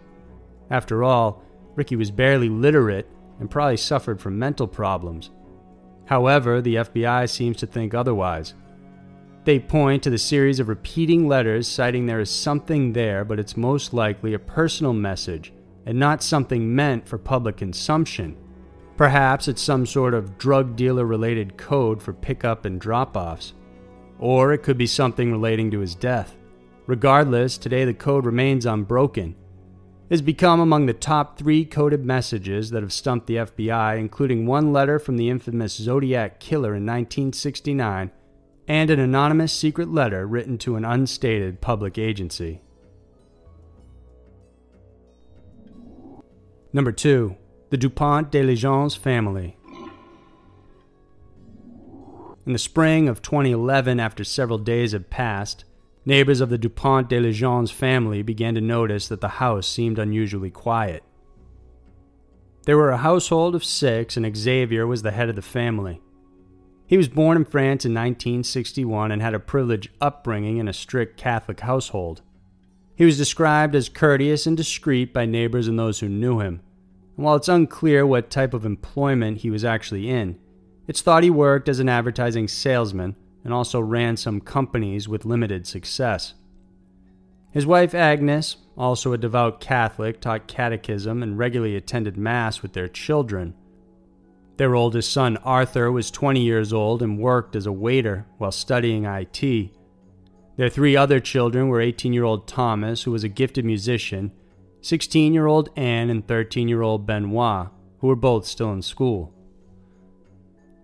After 0.68 1.04
all, 1.04 1.44
Ricky 1.76 1.94
was 1.94 2.10
barely 2.10 2.48
literate 2.48 3.08
and 3.38 3.48
probably 3.48 3.76
suffered 3.76 4.20
from 4.20 4.36
mental 4.36 4.66
problems. 4.66 5.30
However, 6.06 6.60
the 6.60 6.76
FBI 6.76 7.30
seems 7.30 7.58
to 7.58 7.66
think 7.68 7.94
otherwise. 7.94 8.54
They 9.44 9.60
point 9.60 10.02
to 10.02 10.10
the 10.10 10.18
series 10.18 10.58
of 10.58 10.68
repeating 10.68 11.28
letters 11.28 11.68
citing 11.68 12.06
there 12.06 12.18
is 12.18 12.30
something 12.30 12.92
there, 12.94 13.24
but 13.24 13.38
it's 13.38 13.56
most 13.56 13.94
likely 13.94 14.34
a 14.34 14.40
personal 14.40 14.92
message 14.92 15.52
and 15.86 15.98
not 15.98 16.22
something 16.22 16.74
meant 16.74 17.08
for 17.08 17.18
public 17.18 17.56
consumption. 17.56 18.36
Perhaps 18.96 19.48
it's 19.48 19.62
some 19.62 19.86
sort 19.86 20.12
of 20.12 20.38
drug 20.38 20.76
dealer 20.76 21.04
related 21.04 21.56
code 21.56 22.02
for 22.02 22.12
pickup 22.12 22.64
and 22.64 22.80
drop 22.80 23.16
offs. 23.16 23.54
Or 24.18 24.52
it 24.52 24.62
could 24.62 24.76
be 24.76 24.86
something 24.86 25.30
relating 25.30 25.70
to 25.70 25.78
his 25.78 25.94
death. 25.94 26.36
Regardless, 26.86 27.58
today 27.58 27.84
the 27.84 27.94
code 27.94 28.26
remains 28.26 28.66
unbroken. 28.66 29.36
It 30.08 30.14
has 30.14 30.22
become 30.22 30.58
among 30.58 30.86
the 30.86 30.94
top 30.94 31.38
three 31.38 31.64
coded 31.64 32.04
messages 32.04 32.70
that 32.70 32.82
have 32.82 32.92
stumped 32.92 33.26
the 33.26 33.36
FBI, 33.36 33.98
including 33.98 34.46
one 34.46 34.72
letter 34.72 34.98
from 34.98 35.16
the 35.16 35.28
infamous 35.28 35.74
Zodiac 35.74 36.40
Killer 36.40 36.74
in 36.74 36.86
1969 36.86 38.10
and 38.66 38.90
an 38.90 39.00
anonymous 39.00 39.52
secret 39.52 39.90
letter 39.90 40.26
written 40.26 40.58
to 40.58 40.76
an 40.76 40.84
unstated 40.84 41.60
public 41.60 41.98
agency. 41.98 42.60
Number 46.70 46.92
2. 46.92 47.34
The 47.70 47.78
Dupont 47.78 48.30
de 48.30 48.42
Ligonnès 48.42 48.96
family. 48.96 49.56
In 52.44 52.52
the 52.52 52.58
spring 52.58 53.08
of 53.08 53.22
2011, 53.22 53.98
after 53.98 54.22
several 54.22 54.58
days 54.58 54.92
had 54.92 55.08
passed, 55.08 55.64
neighbors 56.04 56.42
of 56.42 56.50
the 56.50 56.58
Dupont 56.58 57.08
de 57.08 57.18
Ligonnès 57.18 57.72
family 57.72 58.22
began 58.22 58.54
to 58.54 58.60
notice 58.60 59.08
that 59.08 59.22
the 59.22 59.28
house 59.28 59.66
seemed 59.66 59.98
unusually 59.98 60.50
quiet. 60.50 61.02
They 62.66 62.74
were 62.74 62.90
a 62.90 62.98
household 62.98 63.54
of 63.54 63.64
six, 63.64 64.18
and 64.18 64.36
Xavier 64.36 64.86
was 64.86 65.00
the 65.00 65.12
head 65.12 65.30
of 65.30 65.36
the 65.36 65.42
family. 65.42 66.02
He 66.86 66.98
was 66.98 67.08
born 67.08 67.38
in 67.38 67.46
France 67.46 67.86
in 67.86 67.92
1961 67.92 69.10
and 69.10 69.22
had 69.22 69.32
a 69.32 69.40
privileged 69.40 69.88
upbringing 70.02 70.58
in 70.58 70.68
a 70.68 70.74
strict 70.74 71.16
Catholic 71.16 71.60
household. 71.60 72.20
He 72.98 73.04
was 73.04 73.16
described 73.16 73.76
as 73.76 73.88
courteous 73.88 74.44
and 74.44 74.56
discreet 74.56 75.14
by 75.14 75.24
neighbors 75.24 75.68
and 75.68 75.78
those 75.78 76.00
who 76.00 76.08
knew 76.08 76.40
him. 76.40 76.60
And 77.16 77.24
while 77.24 77.36
it's 77.36 77.46
unclear 77.46 78.04
what 78.04 78.28
type 78.28 78.52
of 78.52 78.66
employment 78.66 79.38
he 79.38 79.50
was 79.50 79.64
actually 79.64 80.10
in, 80.10 80.36
it's 80.88 81.00
thought 81.00 81.22
he 81.22 81.30
worked 81.30 81.68
as 81.68 81.78
an 81.78 81.88
advertising 81.88 82.48
salesman 82.48 83.14
and 83.44 83.54
also 83.54 83.78
ran 83.78 84.16
some 84.16 84.40
companies 84.40 85.06
with 85.06 85.24
limited 85.24 85.64
success. 85.64 86.34
His 87.52 87.64
wife 87.64 87.94
Agnes, 87.94 88.56
also 88.76 89.12
a 89.12 89.18
devout 89.18 89.60
Catholic, 89.60 90.20
taught 90.20 90.48
catechism 90.48 91.22
and 91.22 91.38
regularly 91.38 91.76
attended 91.76 92.16
Mass 92.16 92.62
with 92.62 92.72
their 92.72 92.88
children. 92.88 93.54
Their 94.56 94.74
oldest 94.74 95.12
son, 95.12 95.36
Arthur, 95.44 95.92
was 95.92 96.10
20 96.10 96.40
years 96.40 96.72
old 96.72 97.00
and 97.00 97.20
worked 97.20 97.54
as 97.54 97.66
a 97.66 97.70
waiter 97.70 98.26
while 98.38 98.50
studying 98.50 99.04
IT. 99.04 99.70
Their 100.58 100.68
three 100.68 100.96
other 100.96 101.20
children 101.20 101.68
were 101.68 101.80
18 101.80 102.12
year 102.12 102.24
old 102.24 102.48
Thomas, 102.48 103.04
who 103.04 103.12
was 103.12 103.22
a 103.22 103.28
gifted 103.28 103.64
musician, 103.64 104.32
16 104.80 105.32
year 105.32 105.46
old 105.46 105.70
Anne, 105.76 106.10
and 106.10 106.26
13 106.26 106.68
year 106.68 106.82
old 106.82 107.06
Benoit, 107.06 107.68
who 108.00 108.08
were 108.08 108.16
both 108.16 108.44
still 108.44 108.72
in 108.72 108.82
school. 108.82 109.32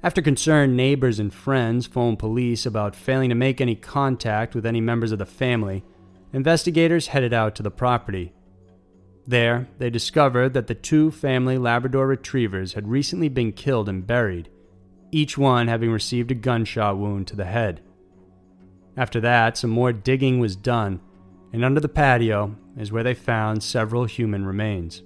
After 0.01 0.23
concerned 0.23 0.77
neighbors 0.77 1.19
and 1.19 1.35
friends 1.35 1.87
phoned 1.87 2.21
police 2.21 2.65
about 2.65 2.95
failing 2.95 3.31
to 3.31 3.35
make 3.35 3.61
any 3.61 3.75
contact 3.75 4.55
with 4.55 4.65
any 4.65 4.81
members 4.81 5.11
of 5.11 5.19
the 5.19 5.27
family, 5.27 5.83
investigators 6.33 7.09
headed 7.09 7.33
out 7.33 7.57
to 7.57 7.65
the 7.65 7.71
property. 7.73 8.33
There, 9.27 9.67
they 9.79 9.91
discovered 9.91 10.55
that 10.55 10.69
the 10.69 10.77
two 10.77 11.11
family 11.11 11.59
Labrador 11.59 12.07
retrievers 12.07 12.75
had 12.75 12.87
recently 12.87 13.29
been 13.29 13.51
killed 13.51 13.89
and 13.89 14.07
buried, 14.07 14.51
each 15.11 15.37
one 15.37 15.67
having 15.67 15.91
received 15.91 16.31
a 16.31 16.35
gunshot 16.35 16.97
wound 16.97 17.27
to 17.29 17.37
the 17.37 17.47
head. 17.47 17.81
After 18.97 19.21
that, 19.21 19.57
some 19.57 19.71
more 19.71 19.93
digging 19.93 20.39
was 20.39 20.57
done, 20.57 21.01
and 21.53 21.65
under 21.65 21.81
the 21.81 21.89
patio 21.89 22.57
is 22.77 22.93
where 22.93 23.03
they 23.03 23.15
found 23.15 23.63
several 23.63 24.05
human 24.05 24.47
remains. 24.47 25.03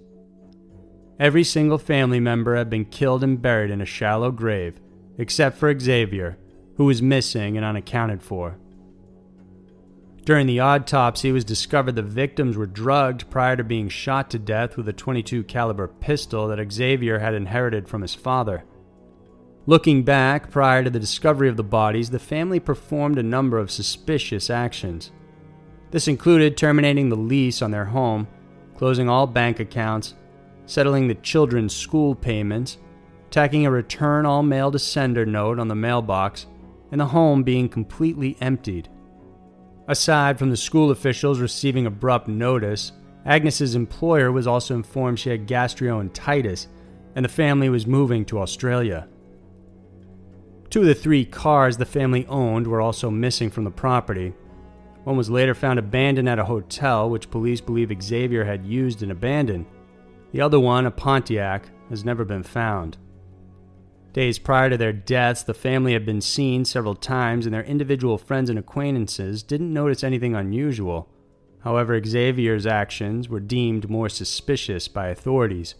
Every 1.18 1.42
single 1.42 1.78
family 1.78 2.20
member 2.20 2.56
had 2.56 2.70
been 2.70 2.84
killed 2.84 3.24
and 3.24 3.40
buried 3.40 3.70
in 3.70 3.80
a 3.80 3.86
shallow 3.86 4.30
grave, 4.30 4.78
except 5.16 5.56
for 5.56 5.76
Xavier, 5.78 6.38
who 6.76 6.84
was 6.84 7.02
missing 7.02 7.56
and 7.56 7.66
unaccounted 7.66 8.22
for. 8.22 8.58
During 10.24 10.46
the 10.46 10.60
autopsy, 10.60 11.30
it 11.30 11.32
was 11.32 11.44
discovered 11.44 11.96
the 11.96 12.02
victims 12.02 12.56
were 12.56 12.66
drugged 12.66 13.30
prior 13.30 13.56
to 13.56 13.64
being 13.64 13.88
shot 13.88 14.30
to 14.30 14.38
death 14.38 14.76
with 14.76 14.86
a 14.86 14.92
22 14.92 15.42
caliber 15.44 15.88
pistol 15.88 16.48
that 16.48 16.72
Xavier 16.72 17.18
had 17.18 17.34
inherited 17.34 17.88
from 17.88 18.02
his 18.02 18.14
father. 18.14 18.64
Looking 19.68 20.02
back, 20.02 20.50
prior 20.50 20.82
to 20.82 20.88
the 20.88 20.98
discovery 20.98 21.46
of 21.46 21.58
the 21.58 21.62
bodies, 21.62 22.08
the 22.08 22.18
family 22.18 22.58
performed 22.58 23.18
a 23.18 23.22
number 23.22 23.58
of 23.58 23.70
suspicious 23.70 24.48
actions. 24.48 25.12
This 25.90 26.08
included 26.08 26.56
terminating 26.56 27.10
the 27.10 27.16
lease 27.16 27.60
on 27.60 27.70
their 27.70 27.84
home, 27.84 28.28
closing 28.78 29.10
all 29.10 29.26
bank 29.26 29.60
accounts, 29.60 30.14
settling 30.64 31.06
the 31.06 31.16
children's 31.16 31.76
school 31.76 32.14
payments, 32.14 32.78
tacking 33.30 33.66
a 33.66 33.70
return 33.70 34.24
all 34.24 34.42
mail 34.42 34.70
to 34.72 34.78
sender 34.78 35.26
note 35.26 35.58
on 35.58 35.68
the 35.68 35.74
mailbox, 35.74 36.46
and 36.90 36.98
the 36.98 37.04
home 37.04 37.42
being 37.42 37.68
completely 37.68 38.38
emptied. 38.40 38.88
Aside 39.86 40.38
from 40.38 40.48
the 40.48 40.56
school 40.56 40.92
officials 40.92 41.40
receiving 41.40 41.84
abrupt 41.84 42.26
notice, 42.26 42.92
Agnes's 43.26 43.74
employer 43.74 44.32
was 44.32 44.46
also 44.46 44.74
informed 44.74 45.18
she 45.18 45.28
had 45.28 45.46
gastroenteritis 45.46 46.68
and 47.14 47.22
the 47.22 47.28
family 47.28 47.68
was 47.68 47.86
moving 47.86 48.24
to 48.24 48.38
Australia. 48.38 49.06
Two 50.70 50.80
of 50.80 50.86
the 50.86 50.94
three 50.94 51.24
cars 51.24 51.76
the 51.76 51.86
family 51.86 52.26
owned 52.26 52.66
were 52.66 52.80
also 52.80 53.10
missing 53.10 53.48
from 53.48 53.64
the 53.64 53.70
property. 53.70 54.34
One 55.04 55.16
was 55.16 55.30
later 55.30 55.54
found 55.54 55.78
abandoned 55.78 56.28
at 56.28 56.38
a 56.38 56.44
hotel, 56.44 57.08
which 57.08 57.30
police 57.30 57.62
believe 57.62 58.02
Xavier 58.02 58.44
had 58.44 58.66
used 58.66 59.02
and 59.02 59.10
abandoned. 59.10 59.64
The 60.32 60.42
other 60.42 60.60
one, 60.60 60.84
a 60.84 60.90
Pontiac, 60.90 61.70
has 61.88 62.04
never 62.04 62.24
been 62.24 62.42
found. 62.42 62.98
Days 64.12 64.38
prior 64.38 64.68
to 64.68 64.76
their 64.76 64.92
deaths, 64.92 65.42
the 65.42 65.54
family 65.54 65.94
had 65.94 66.04
been 66.04 66.20
seen 66.20 66.66
several 66.66 66.94
times, 66.94 67.46
and 67.46 67.54
their 67.54 67.64
individual 67.64 68.18
friends 68.18 68.50
and 68.50 68.58
acquaintances 68.58 69.42
didn't 69.42 69.72
notice 69.72 70.04
anything 70.04 70.34
unusual. 70.34 71.08
However, 71.60 72.02
Xavier's 72.04 72.66
actions 72.66 73.28
were 73.28 73.40
deemed 73.40 73.88
more 73.88 74.08
suspicious 74.10 74.86
by 74.88 75.08
authorities. 75.08 75.76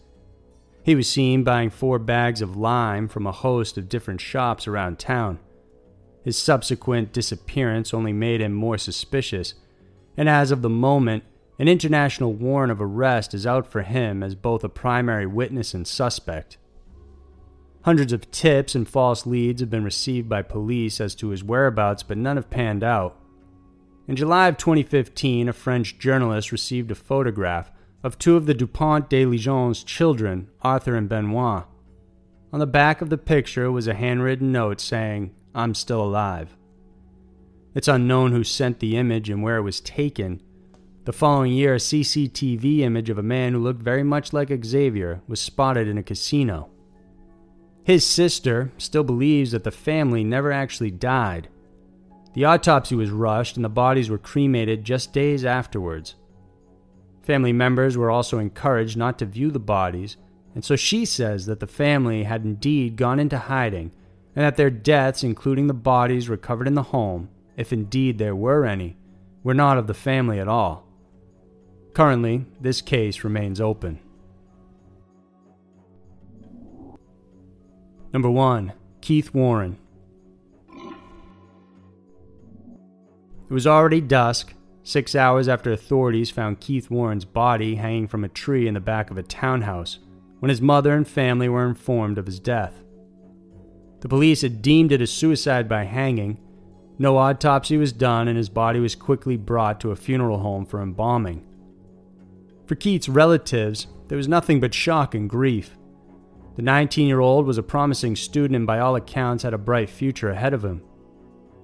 He 0.89 0.95
was 0.95 1.07
seen 1.07 1.43
buying 1.43 1.69
four 1.69 1.99
bags 1.99 2.41
of 2.41 2.57
lime 2.57 3.09
from 3.09 3.27
a 3.27 3.31
host 3.31 3.77
of 3.77 3.89
different 3.89 4.19
shops 4.21 4.67
around 4.67 4.97
town. 4.97 5.37
His 6.23 6.35
subsequent 6.35 7.13
disappearance 7.13 7.93
only 7.93 8.11
made 8.11 8.41
him 8.41 8.53
more 8.53 8.79
suspicious, 8.79 9.53
and 10.17 10.27
as 10.27 10.49
of 10.49 10.63
the 10.63 10.69
moment, 10.69 11.25
an 11.59 11.67
international 11.67 12.33
warrant 12.33 12.71
of 12.71 12.81
arrest 12.81 13.35
is 13.35 13.45
out 13.45 13.67
for 13.67 13.83
him 13.83 14.23
as 14.23 14.33
both 14.33 14.63
a 14.63 14.67
primary 14.67 15.27
witness 15.27 15.75
and 15.75 15.85
suspect. 15.85 16.57
Hundreds 17.83 18.11
of 18.11 18.31
tips 18.31 18.73
and 18.73 18.89
false 18.89 19.27
leads 19.27 19.61
have 19.61 19.69
been 19.69 19.83
received 19.83 20.27
by 20.27 20.41
police 20.41 20.99
as 20.99 21.13
to 21.13 21.29
his 21.29 21.43
whereabouts, 21.43 22.01
but 22.01 22.17
none 22.17 22.35
have 22.35 22.49
panned 22.49 22.83
out. 22.83 23.15
In 24.07 24.15
July 24.15 24.47
of 24.47 24.57
2015, 24.57 25.49
a 25.49 25.53
French 25.53 25.99
journalist 25.99 26.51
received 26.51 26.89
a 26.89 26.95
photograph 26.95 27.69
of 28.03 28.17
two 28.17 28.35
of 28.35 28.45
the 28.45 28.53
Dupont 28.53 29.09
de 29.09 29.25
Ligonnès 29.25 29.85
children, 29.85 30.49
Arthur 30.61 30.95
and 30.95 31.09
Benoit. 31.09 31.65
On 32.51 32.59
the 32.59 32.67
back 32.67 33.01
of 33.01 33.09
the 33.09 33.17
picture 33.17 33.71
was 33.71 33.87
a 33.87 33.93
handwritten 33.93 34.51
note 34.51 34.79
saying, 34.81 35.33
I'm 35.53 35.75
still 35.75 36.01
alive. 36.01 36.55
It's 37.75 37.87
unknown 37.87 38.31
who 38.31 38.43
sent 38.43 38.79
the 38.79 38.97
image 38.97 39.29
and 39.29 39.43
where 39.43 39.57
it 39.57 39.63
was 39.63 39.81
taken, 39.81 40.41
the 41.09 41.13
following 41.13 41.53
year, 41.53 41.73
a 41.73 41.77
CCTV 41.77 42.81
image 42.81 43.09
of 43.09 43.17
a 43.17 43.23
man 43.23 43.53
who 43.53 43.59
looked 43.59 43.81
very 43.81 44.03
much 44.03 44.31
like 44.31 44.51
Xavier 44.63 45.23
was 45.27 45.41
spotted 45.41 45.87
in 45.87 45.97
a 45.97 46.03
casino. 46.03 46.69
His 47.83 48.05
sister 48.05 48.71
still 48.77 49.03
believes 49.03 49.51
that 49.51 49.63
the 49.63 49.71
family 49.71 50.23
never 50.23 50.51
actually 50.51 50.91
died. 50.91 51.49
The 52.35 52.45
autopsy 52.45 52.93
was 52.93 53.09
rushed 53.09 53.55
and 53.55 53.65
the 53.65 53.69
bodies 53.69 54.07
were 54.07 54.19
cremated 54.19 54.83
just 54.83 55.11
days 55.11 55.43
afterwards. 55.43 56.13
Family 57.29 57.53
members 57.53 57.95
were 57.95 58.09
also 58.09 58.39
encouraged 58.39 58.97
not 58.97 59.19
to 59.19 59.25
view 59.27 59.51
the 59.51 59.59
bodies, 59.59 60.17
and 60.55 60.65
so 60.65 60.75
she 60.75 61.05
says 61.05 61.45
that 61.45 61.59
the 61.59 61.67
family 61.67 62.23
had 62.23 62.43
indeed 62.43 62.95
gone 62.95 63.19
into 63.19 63.37
hiding 63.37 63.91
and 64.35 64.43
that 64.43 64.57
their 64.57 64.71
deaths, 64.71 65.23
including 65.23 65.67
the 65.67 65.75
bodies 65.75 66.27
recovered 66.27 66.65
in 66.65 66.73
the 66.73 66.81
home, 66.81 67.29
if 67.55 67.71
indeed 67.71 68.17
there 68.17 68.35
were 68.35 68.65
any, 68.65 68.97
were 69.43 69.53
not 69.53 69.77
of 69.77 69.85
the 69.85 69.93
family 69.93 70.39
at 70.39 70.47
all. 70.47 70.87
Currently, 71.93 72.47
this 72.59 72.81
case 72.81 73.23
remains 73.23 73.61
open. 73.61 73.99
Number 78.11 78.31
1. 78.31 78.73
Keith 79.01 79.35
Warren. 79.35 79.77
It 83.47 83.53
was 83.53 83.67
already 83.67 84.01
dusk, 84.01 84.55
six 84.89 85.13
hours 85.13 85.47
after 85.47 85.71
authorities 85.71 86.31
found 86.31 86.59
Keith 86.59 86.89
Warren's 86.89 87.23
body 87.23 87.75
hanging 87.75 88.07
from 88.07 88.23
a 88.23 88.29
tree 88.29 88.67
in 88.67 88.73
the 88.73 88.79
back 88.79 89.11
of 89.11 89.19
a 89.19 89.23
townhouse, 89.23 89.99
when 90.39 90.49
his 90.49 90.61
mother 90.61 90.93
and 90.95 91.07
family 91.07 91.47
were 91.47 91.67
informed 91.67 92.17
of 92.17 92.25
his 92.25 92.39
death. 92.39 92.73
The 93.99 94.09
police 94.09 94.41
had 94.41 94.63
deemed 94.63 94.91
it 94.91 95.01
a 95.01 95.05
suicide 95.05 95.69
by 95.69 95.83
hanging. 95.83 96.39
No 96.97 97.17
autopsy 97.17 97.77
was 97.77 97.93
done, 97.93 98.27
and 98.27 98.35
his 98.35 98.49
body 98.49 98.79
was 98.79 98.95
quickly 98.95 99.37
brought 99.37 99.79
to 99.81 99.91
a 99.91 99.95
funeral 99.95 100.39
home 100.39 100.65
for 100.65 100.81
embalming. 100.81 101.45
For 102.65 102.73
Keith's 102.73 103.09
relatives, 103.09 103.85
there 104.07 104.17
was 104.17 104.27
nothing 104.27 104.59
but 104.59 104.73
shock 104.73 105.13
and 105.13 105.29
grief. 105.29 105.77
The 106.55 106.63
19 106.63 107.07
year 107.07 107.19
old 107.19 107.45
was 107.45 107.59
a 107.59 107.63
promising 107.63 108.15
student 108.15 108.55
and, 108.55 108.65
by 108.65 108.79
all 108.79 108.95
accounts, 108.95 109.43
had 109.43 109.53
a 109.53 109.59
bright 109.59 109.89
future 109.89 110.31
ahead 110.31 110.55
of 110.55 110.65
him. 110.65 110.81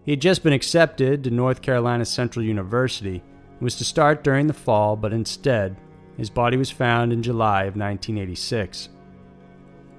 He 0.05 0.11
had 0.11 0.21
just 0.21 0.43
been 0.43 0.53
accepted 0.53 1.23
to 1.23 1.31
North 1.31 1.63
Carolina 1.63 2.05
Central 2.05 2.45
University 2.45 3.23
and 3.51 3.61
was 3.61 3.75
to 3.77 3.83
start 3.83 4.23
during 4.23 4.45
the 4.45 4.53
fall, 4.53 4.95
but 4.95 5.11
instead, 5.11 5.75
his 6.15 6.29
body 6.29 6.57
was 6.57 6.69
found 6.69 7.11
in 7.11 7.23
July 7.23 7.63
of 7.63 7.75
1986. 7.75 8.89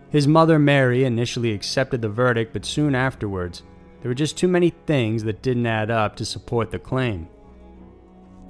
His 0.08 0.28
mother, 0.28 0.60
Mary, 0.60 1.04
initially 1.04 1.52
accepted 1.52 2.00
the 2.00 2.08
verdict, 2.08 2.52
but 2.52 2.64
soon 2.64 2.94
afterwards, 2.94 3.64
there 4.00 4.08
were 4.08 4.14
just 4.14 4.38
too 4.38 4.46
many 4.46 4.70
things 4.86 5.24
that 5.24 5.42
didn't 5.42 5.66
add 5.66 5.90
up 5.90 6.14
to 6.16 6.24
support 6.24 6.70
the 6.70 6.78
claim. 6.78 7.28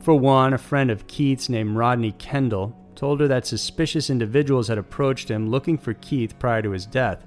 For 0.01 0.15
one, 0.15 0.53
a 0.53 0.59
friend 0.59 0.91
of 0.91 1.07
Keith's 1.07 1.49
named 1.49 1.77
Rodney 1.77 2.13
Kendall 2.13 2.77
told 2.95 3.21
her 3.21 3.29
that 3.29 3.47
suspicious 3.47 4.11
individuals 4.11 4.69
had 4.69 4.79
approached 4.79 5.31
him 5.31 5.49
looking 5.49 5.79
for 5.79 5.95
Keith 5.95 6.39
prior 6.39 6.61
to 6.63 6.71
his 6.71 6.85
death. 6.85 7.25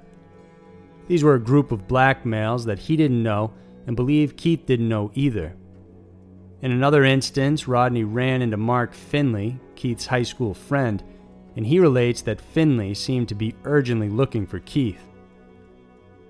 These 1.08 1.24
were 1.24 1.34
a 1.34 1.40
group 1.40 1.72
of 1.72 1.88
black 1.88 2.24
males 2.24 2.64
that 2.66 2.78
he 2.78 2.96
didn't 2.96 3.22
know 3.22 3.52
and 3.86 3.96
believe 3.96 4.36
Keith 4.36 4.66
didn't 4.66 4.88
know 4.88 5.10
either. 5.14 5.54
In 6.62 6.72
another 6.72 7.04
instance, 7.04 7.66
Rodney 7.66 8.04
ran 8.04 8.42
into 8.42 8.56
Mark 8.56 8.92
Finley, 8.92 9.58
Keith's 9.76 10.06
high 10.06 10.22
school 10.22 10.52
friend, 10.52 11.02
and 11.56 11.66
he 11.66 11.80
relates 11.80 12.22
that 12.22 12.40
Finley 12.40 12.94
seemed 12.94 13.28
to 13.28 13.34
be 13.34 13.54
urgently 13.64 14.08
looking 14.08 14.46
for 14.46 14.60
Keith. 14.60 15.02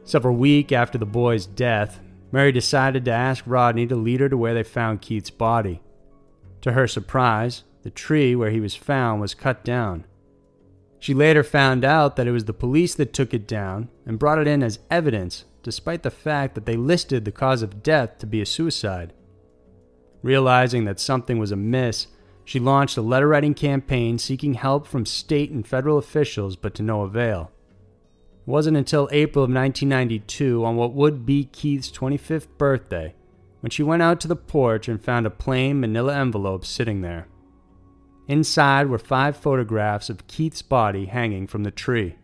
Several 0.04 0.36
weeks 0.36 0.72
after 0.72 0.98
the 0.98 1.06
boy's 1.06 1.46
death, 1.46 2.00
Mary 2.32 2.52
decided 2.52 3.04
to 3.04 3.10
ask 3.10 3.44
Rodney 3.46 3.86
to 3.86 3.96
lead 3.96 4.20
her 4.20 4.28
to 4.28 4.36
where 4.36 4.54
they 4.54 4.62
found 4.62 5.02
Keith's 5.02 5.30
body. 5.30 5.82
To 6.62 6.72
her 6.72 6.86
surprise, 6.86 7.64
the 7.82 7.90
tree 7.90 8.36
where 8.36 8.50
he 8.50 8.60
was 8.60 8.74
found 8.74 9.20
was 9.20 9.34
cut 9.34 9.64
down. 9.64 10.04
She 10.98 11.14
later 11.14 11.42
found 11.42 11.84
out 11.84 12.16
that 12.16 12.26
it 12.26 12.32
was 12.32 12.44
the 12.44 12.52
police 12.52 12.94
that 12.96 13.12
took 13.12 13.32
it 13.32 13.48
down 13.48 13.88
and 14.06 14.18
brought 14.18 14.38
it 14.38 14.46
in 14.46 14.62
as 14.62 14.78
evidence, 14.90 15.44
despite 15.62 16.02
the 16.02 16.10
fact 16.10 16.54
that 16.54 16.66
they 16.66 16.76
listed 16.76 17.24
the 17.24 17.32
cause 17.32 17.62
of 17.62 17.82
death 17.82 18.18
to 18.18 18.26
be 18.26 18.40
a 18.40 18.46
suicide. 18.46 19.12
Realizing 20.22 20.84
that 20.84 21.00
something 21.00 21.38
was 21.38 21.52
amiss, 21.52 22.06
she 22.44 22.58
launched 22.58 22.96
a 22.96 23.02
letter 23.02 23.28
writing 23.28 23.54
campaign 23.54 24.18
seeking 24.18 24.54
help 24.54 24.86
from 24.86 25.06
state 25.06 25.50
and 25.50 25.66
federal 25.66 25.98
officials, 25.98 26.56
but 26.56 26.74
to 26.74 26.82
no 26.82 27.02
avail. 27.02 27.52
It 28.46 28.50
wasn't 28.50 28.76
until 28.76 29.08
April 29.12 29.44
of 29.44 29.50
1992, 29.50 30.64
on 30.64 30.76
what 30.76 30.92
would 30.92 31.24
be 31.24 31.44
Keith's 31.44 31.90
25th 31.90 32.48
birthday, 32.58 33.14
when 33.60 33.70
she 33.70 33.82
went 33.82 34.02
out 34.02 34.20
to 34.20 34.28
the 34.28 34.36
porch 34.36 34.88
and 34.88 35.02
found 35.02 35.26
a 35.26 35.30
plain 35.30 35.80
manila 35.80 36.16
envelope 36.16 36.64
sitting 36.64 37.02
there. 37.02 37.28
Inside 38.26 38.88
were 38.88 38.98
five 38.98 39.36
photographs 39.36 40.08
of 40.08 40.26
Keith's 40.26 40.62
body 40.62 41.06
hanging 41.06 41.46
from 41.46 41.64
the 41.64 41.70
tree. 41.70 42.16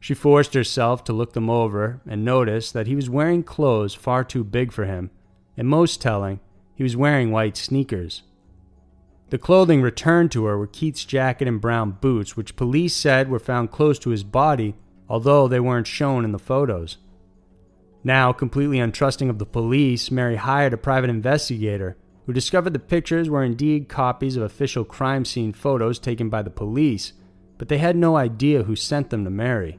She 0.00 0.14
forced 0.14 0.54
herself 0.54 1.04
to 1.04 1.12
look 1.12 1.34
them 1.34 1.50
over 1.50 2.00
and 2.08 2.24
noticed 2.24 2.72
that 2.72 2.86
he 2.86 2.96
was 2.96 3.10
wearing 3.10 3.42
clothes 3.42 3.94
far 3.94 4.24
too 4.24 4.42
big 4.42 4.72
for 4.72 4.86
him, 4.86 5.10
and 5.56 5.68
most 5.68 6.00
telling, 6.00 6.40
he 6.74 6.82
was 6.82 6.96
wearing 6.96 7.30
white 7.30 7.56
sneakers. 7.56 8.22
The 9.28 9.38
clothing 9.38 9.82
returned 9.82 10.32
to 10.32 10.46
her 10.46 10.58
were 10.58 10.66
Keith's 10.66 11.04
jacket 11.04 11.46
and 11.46 11.60
brown 11.60 11.98
boots, 12.00 12.36
which 12.36 12.56
police 12.56 12.96
said 12.96 13.28
were 13.28 13.38
found 13.38 13.70
close 13.70 13.98
to 14.00 14.10
his 14.10 14.24
body, 14.24 14.74
although 15.08 15.46
they 15.46 15.60
weren't 15.60 15.86
shown 15.86 16.24
in 16.24 16.32
the 16.32 16.38
photos. 16.38 16.96
Now, 18.02 18.32
completely 18.32 18.78
untrusting 18.78 19.28
of 19.28 19.38
the 19.38 19.46
police, 19.46 20.10
Mary 20.10 20.36
hired 20.36 20.72
a 20.72 20.78
private 20.78 21.10
investigator 21.10 21.96
who 22.24 22.32
discovered 22.32 22.72
the 22.72 22.78
pictures 22.78 23.28
were 23.28 23.44
indeed 23.44 23.88
copies 23.88 24.36
of 24.36 24.42
official 24.42 24.84
crime 24.84 25.26
scene 25.26 25.52
photos 25.52 25.98
taken 25.98 26.30
by 26.30 26.42
the 26.42 26.50
police, 26.50 27.12
but 27.58 27.68
they 27.68 27.78
had 27.78 27.96
no 27.96 28.16
idea 28.16 28.62
who 28.62 28.74
sent 28.74 29.10
them 29.10 29.24
to 29.24 29.30
Mary. 29.30 29.78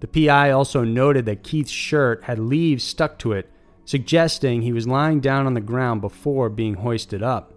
The 0.00 0.26
PI 0.26 0.50
also 0.50 0.84
noted 0.84 1.24
that 1.26 1.42
Keith's 1.42 1.70
shirt 1.70 2.24
had 2.24 2.38
leaves 2.38 2.84
stuck 2.84 3.18
to 3.20 3.32
it, 3.32 3.50
suggesting 3.84 4.62
he 4.62 4.72
was 4.72 4.86
lying 4.86 5.20
down 5.20 5.46
on 5.46 5.54
the 5.54 5.60
ground 5.60 6.00
before 6.00 6.50
being 6.50 6.74
hoisted 6.74 7.22
up. 7.22 7.54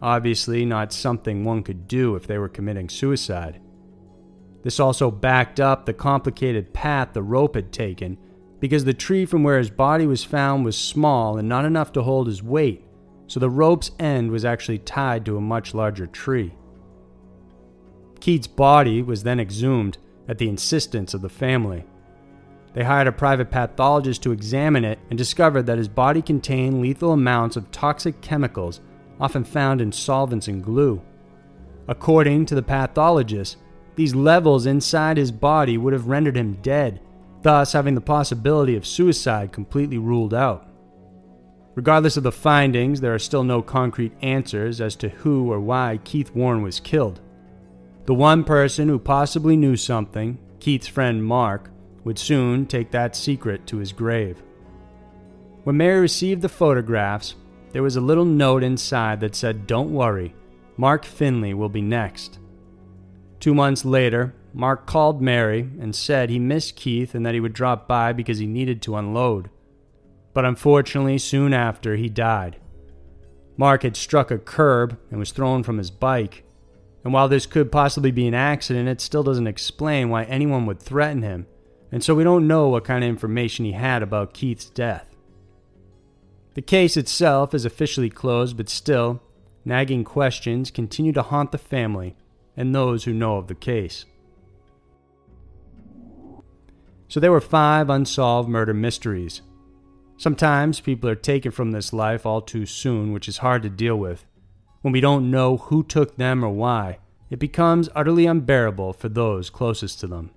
Obviously, 0.00 0.64
not 0.64 0.92
something 0.92 1.44
one 1.44 1.62
could 1.62 1.88
do 1.88 2.14
if 2.14 2.26
they 2.26 2.38
were 2.38 2.48
committing 2.48 2.88
suicide. 2.88 3.60
This 4.62 4.80
also 4.80 5.10
backed 5.10 5.60
up 5.60 5.86
the 5.86 5.94
complicated 5.94 6.72
path 6.72 7.12
the 7.12 7.22
rope 7.22 7.54
had 7.54 7.72
taken 7.72 8.18
because 8.60 8.84
the 8.84 8.94
tree 8.94 9.24
from 9.24 9.44
where 9.44 9.58
his 9.58 9.70
body 9.70 10.06
was 10.06 10.24
found 10.24 10.64
was 10.64 10.76
small 10.76 11.38
and 11.38 11.48
not 11.48 11.64
enough 11.64 11.92
to 11.92 12.02
hold 12.02 12.26
his 12.26 12.42
weight, 12.42 12.84
so 13.28 13.38
the 13.38 13.50
rope's 13.50 13.92
end 14.00 14.30
was 14.30 14.44
actually 14.44 14.78
tied 14.78 15.24
to 15.24 15.36
a 15.36 15.40
much 15.40 15.74
larger 15.74 16.06
tree. 16.06 16.52
Keith's 18.20 18.48
body 18.48 19.00
was 19.00 19.22
then 19.22 19.38
exhumed 19.38 19.98
at 20.28 20.38
the 20.38 20.48
insistence 20.48 21.14
of 21.14 21.22
the 21.22 21.28
family. 21.28 21.84
They 22.74 22.84
hired 22.84 23.08
a 23.08 23.12
private 23.12 23.50
pathologist 23.50 24.22
to 24.22 24.32
examine 24.32 24.84
it 24.84 24.98
and 25.08 25.18
discovered 25.18 25.66
that 25.66 25.78
his 25.78 25.88
body 25.88 26.22
contained 26.22 26.80
lethal 26.80 27.12
amounts 27.12 27.56
of 27.56 27.70
toxic 27.70 28.20
chemicals, 28.20 28.80
often 29.20 29.42
found 29.42 29.80
in 29.80 29.90
solvents 29.90 30.46
and 30.46 30.62
glue. 30.62 31.02
According 31.88 32.46
to 32.46 32.54
the 32.54 32.62
pathologist, 32.62 33.56
these 33.96 34.14
levels 34.14 34.66
inside 34.66 35.16
his 35.16 35.32
body 35.32 35.76
would 35.76 35.92
have 35.92 36.06
rendered 36.06 36.36
him 36.36 36.58
dead, 36.62 37.00
thus 37.42 37.72
having 37.72 37.94
the 37.94 38.00
possibility 38.00 38.76
of 38.76 38.86
suicide 38.86 39.50
completely 39.50 39.98
ruled 39.98 40.34
out. 40.34 40.68
Regardless 41.74 42.16
of 42.16 42.22
the 42.22 42.32
findings, 42.32 43.00
there 43.00 43.14
are 43.14 43.18
still 43.18 43.44
no 43.44 43.62
concrete 43.62 44.12
answers 44.20 44.80
as 44.80 44.94
to 44.96 45.08
who 45.08 45.50
or 45.50 45.58
why 45.60 45.98
Keith 46.04 46.30
Warren 46.34 46.62
was 46.62 46.80
killed. 46.80 47.20
The 48.08 48.14
one 48.14 48.42
person 48.42 48.88
who 48.88 48.98
possibly 48.98 49.54
knew 49.54 49.76
something, 49.76 50.38
Keith's 50.60 50.86
friend 50.86 51.22
Mark, 51.22 51.70
would 52.04 52.18
soon 52.18 52.64
take 52.64 52.90
that 52.90 53.14
secret 53.14 53.66
to 53.66 53.76
his 53.76 53.92
grave. 53.92 54.42
When 55.64 55.76
Mary 55.76 56.00
received 56.00 56.40
the 56.40 56.48
photographs, 56.48 57.34
there 57.72 57.82
was 57.82 57.96
a 57.96 58.00
little 58.00 58.24
note 58.24 58.62
inside 58.62 59.20
that 59.20 59.34
said, 59.34 59.66
Don't 59.66 59.92
worry, 59.92 60.34
Mark 60.78 61.04
Finley 61.04 61.52
will 61.52 61.68
be 61.68 61.82
next. 61.82 62.38
Two 63.40 63.54
months 63.54 63.84
later, 63.84 64.34
Mark 64.54 64.86
called 64.86 65.20
Mary 65.20 65.68
and 65.78 65.94
said 65.94 66.30
he 66.30 66.38
missed 66.38 66.76
Keith 66.76 67.14
and 67.14 67.26
that 67.26 67.34
he 67.34 67.40
would 67.40 67.52
drop 67.52 67.86
by 67.86 68.14
because 68.14 68.38
he 68.38 68.46
needed 68.46 68.80
to 68.80 68.96
unload. 68.96 69.50
But 70.32 70.46
unfortunately, 70.46 71.18
soon 71.18 71.52
after, 71.52 71.94
he 71.96 72.08
died. 72.08 72.56
Mark 73.58 73.82
had 73.82 73.98
struck 73.98 74.30
a 74.30 74.38
curb 74.38 74.98
and 75.10 75.18
was 75.18 75.30
thrown 75.30 75.62
from 75.62 75.76
his 75.76 75.90
bike. 75.90 76.44
And 77.04 77.12
while 77.12 77.28
this 77.28 77.46
could 77.46 77.72
possibly 77.72 78.10
be 78.10 78.26
an 78.26 78.34
accident, 78.34 78.88
it 78.88 79.00
still 79.00 79.22
doesn't 79.22 79.46
explain 79.46 80.10
why 80.10 80.24
anyone 80.24 80.66
would 80.66 80.80
threaten 80.80 81.22
him, 81.22 81.46
and 81.90 82.02
so 82.02 82.14
we 82.14 82.24
don't 82.24 82.46
know 82.46 82.68
what 82.68 82.84
kind 82.84 83.04
of 83.04 83.08
information 83.08 83.64
he 83.64 83.72
had 83.72 84.02
about 84.02 84.34
Keith's 84.34 84.68
death. 84.68 85.06
The 86.54 86.62
case 86.62 86.96
itself 86.96 87.54
is 87.54 87.64
officially 87.64 88.10
closed, 88.10 88.56
but 88.56 88.68
still, 88.68 89.22
nagging 89.64 90.04
questions 90.04 90.70
continue 90.70 91.12
to 91.12 91.22
haunt 91.22 91.52
the 91.52 91.58
family 91.58 92.16
and 92.56 92.74
those 92.74 93.04
who 93.04 93.12
know 93.12 93.36
of 93.36 93.46
the 93.46 93.54
case. 93.54 94.04
So 97.06 97.20
there 97.20 97.32
were 97.32 97.40
five 97.40 97.88
unsolved 97.88 98.48
murder 98.48 98.74
mysteries. 98.74 99.40
Sometimes 100.16 100.80
people 100.80 101.08
are 101.08 101.14
taken 101.14 101.52
from 101.52 101.70
this 101.70 101.92
life 101.92 102.26
all 102.26 102.42
too 102.42 102.66
soon, 102.66 103.12
which 103.12 103.28
is 103.28 103.38
hard 103.38 103.62
to 103.62 103.70
deal 103.70 103.96
with. 103.96 104.24
When 104.88 104.94
we 104.94 105.02
don't 105.02 105.30
know 105.30 105.58
who 105.58 105.84
took 105.84 106.16
them 106.16 106.42
or 106.42 106.48
why, 106.48 106.96
it 107.28 107.38
becomes 107.38 107.90
utterly 107.94 108.24
unbearable 108.24 108.94
for 108.94 109.10
those 109.10 109.50
closest 109.50 110.00
to 110.00 110.06
them. 110.06 110.30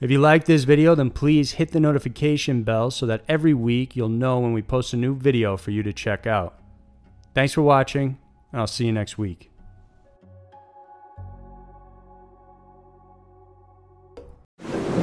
If 0.00 0.10
you 0.10 0.18
like 0.18 0.46
this 0.46 0.64
video, 0.64 0.94
then 0.94 1.10
please 1.10 1.52
hit 1.52 1.72
the 1.72 1.80
notification 1.80 2.62
bell 2.62 2.90
so 2.90 3.04
that 3.04 3.22
every 3.28 3.52
week 3.52 3.94
you'll 3.94 4.08
know 4.08 4.40
when 4.40 4.54
we 4.54 4.62
post 4.62 4.94
a 4.94 4.96
new 4.96 5.14
video 5.14 5.58
for 5.58 5.70
you 5.70 5.82
to 5.82 5.92
check 5.92 6.26
out. 6.26 6.58
Thanks 7.34 7.52
for 7.52 7.60
watching, 7.60 8.16
and 8.52 8.62
I'll 8.62 8.66
see 8.66 8.86
you 8.86 8.92
next 8.92 9.18
week. 9.18 9.50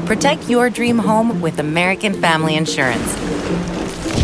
Protect 0.07 0.49
your 0.49 0.71
dream 0.71 0.97
home 0.97 1.39
with 1.39 1.59
American 1.59 2.19
Family 2.19 2.55
Insurance. 2.55 3.79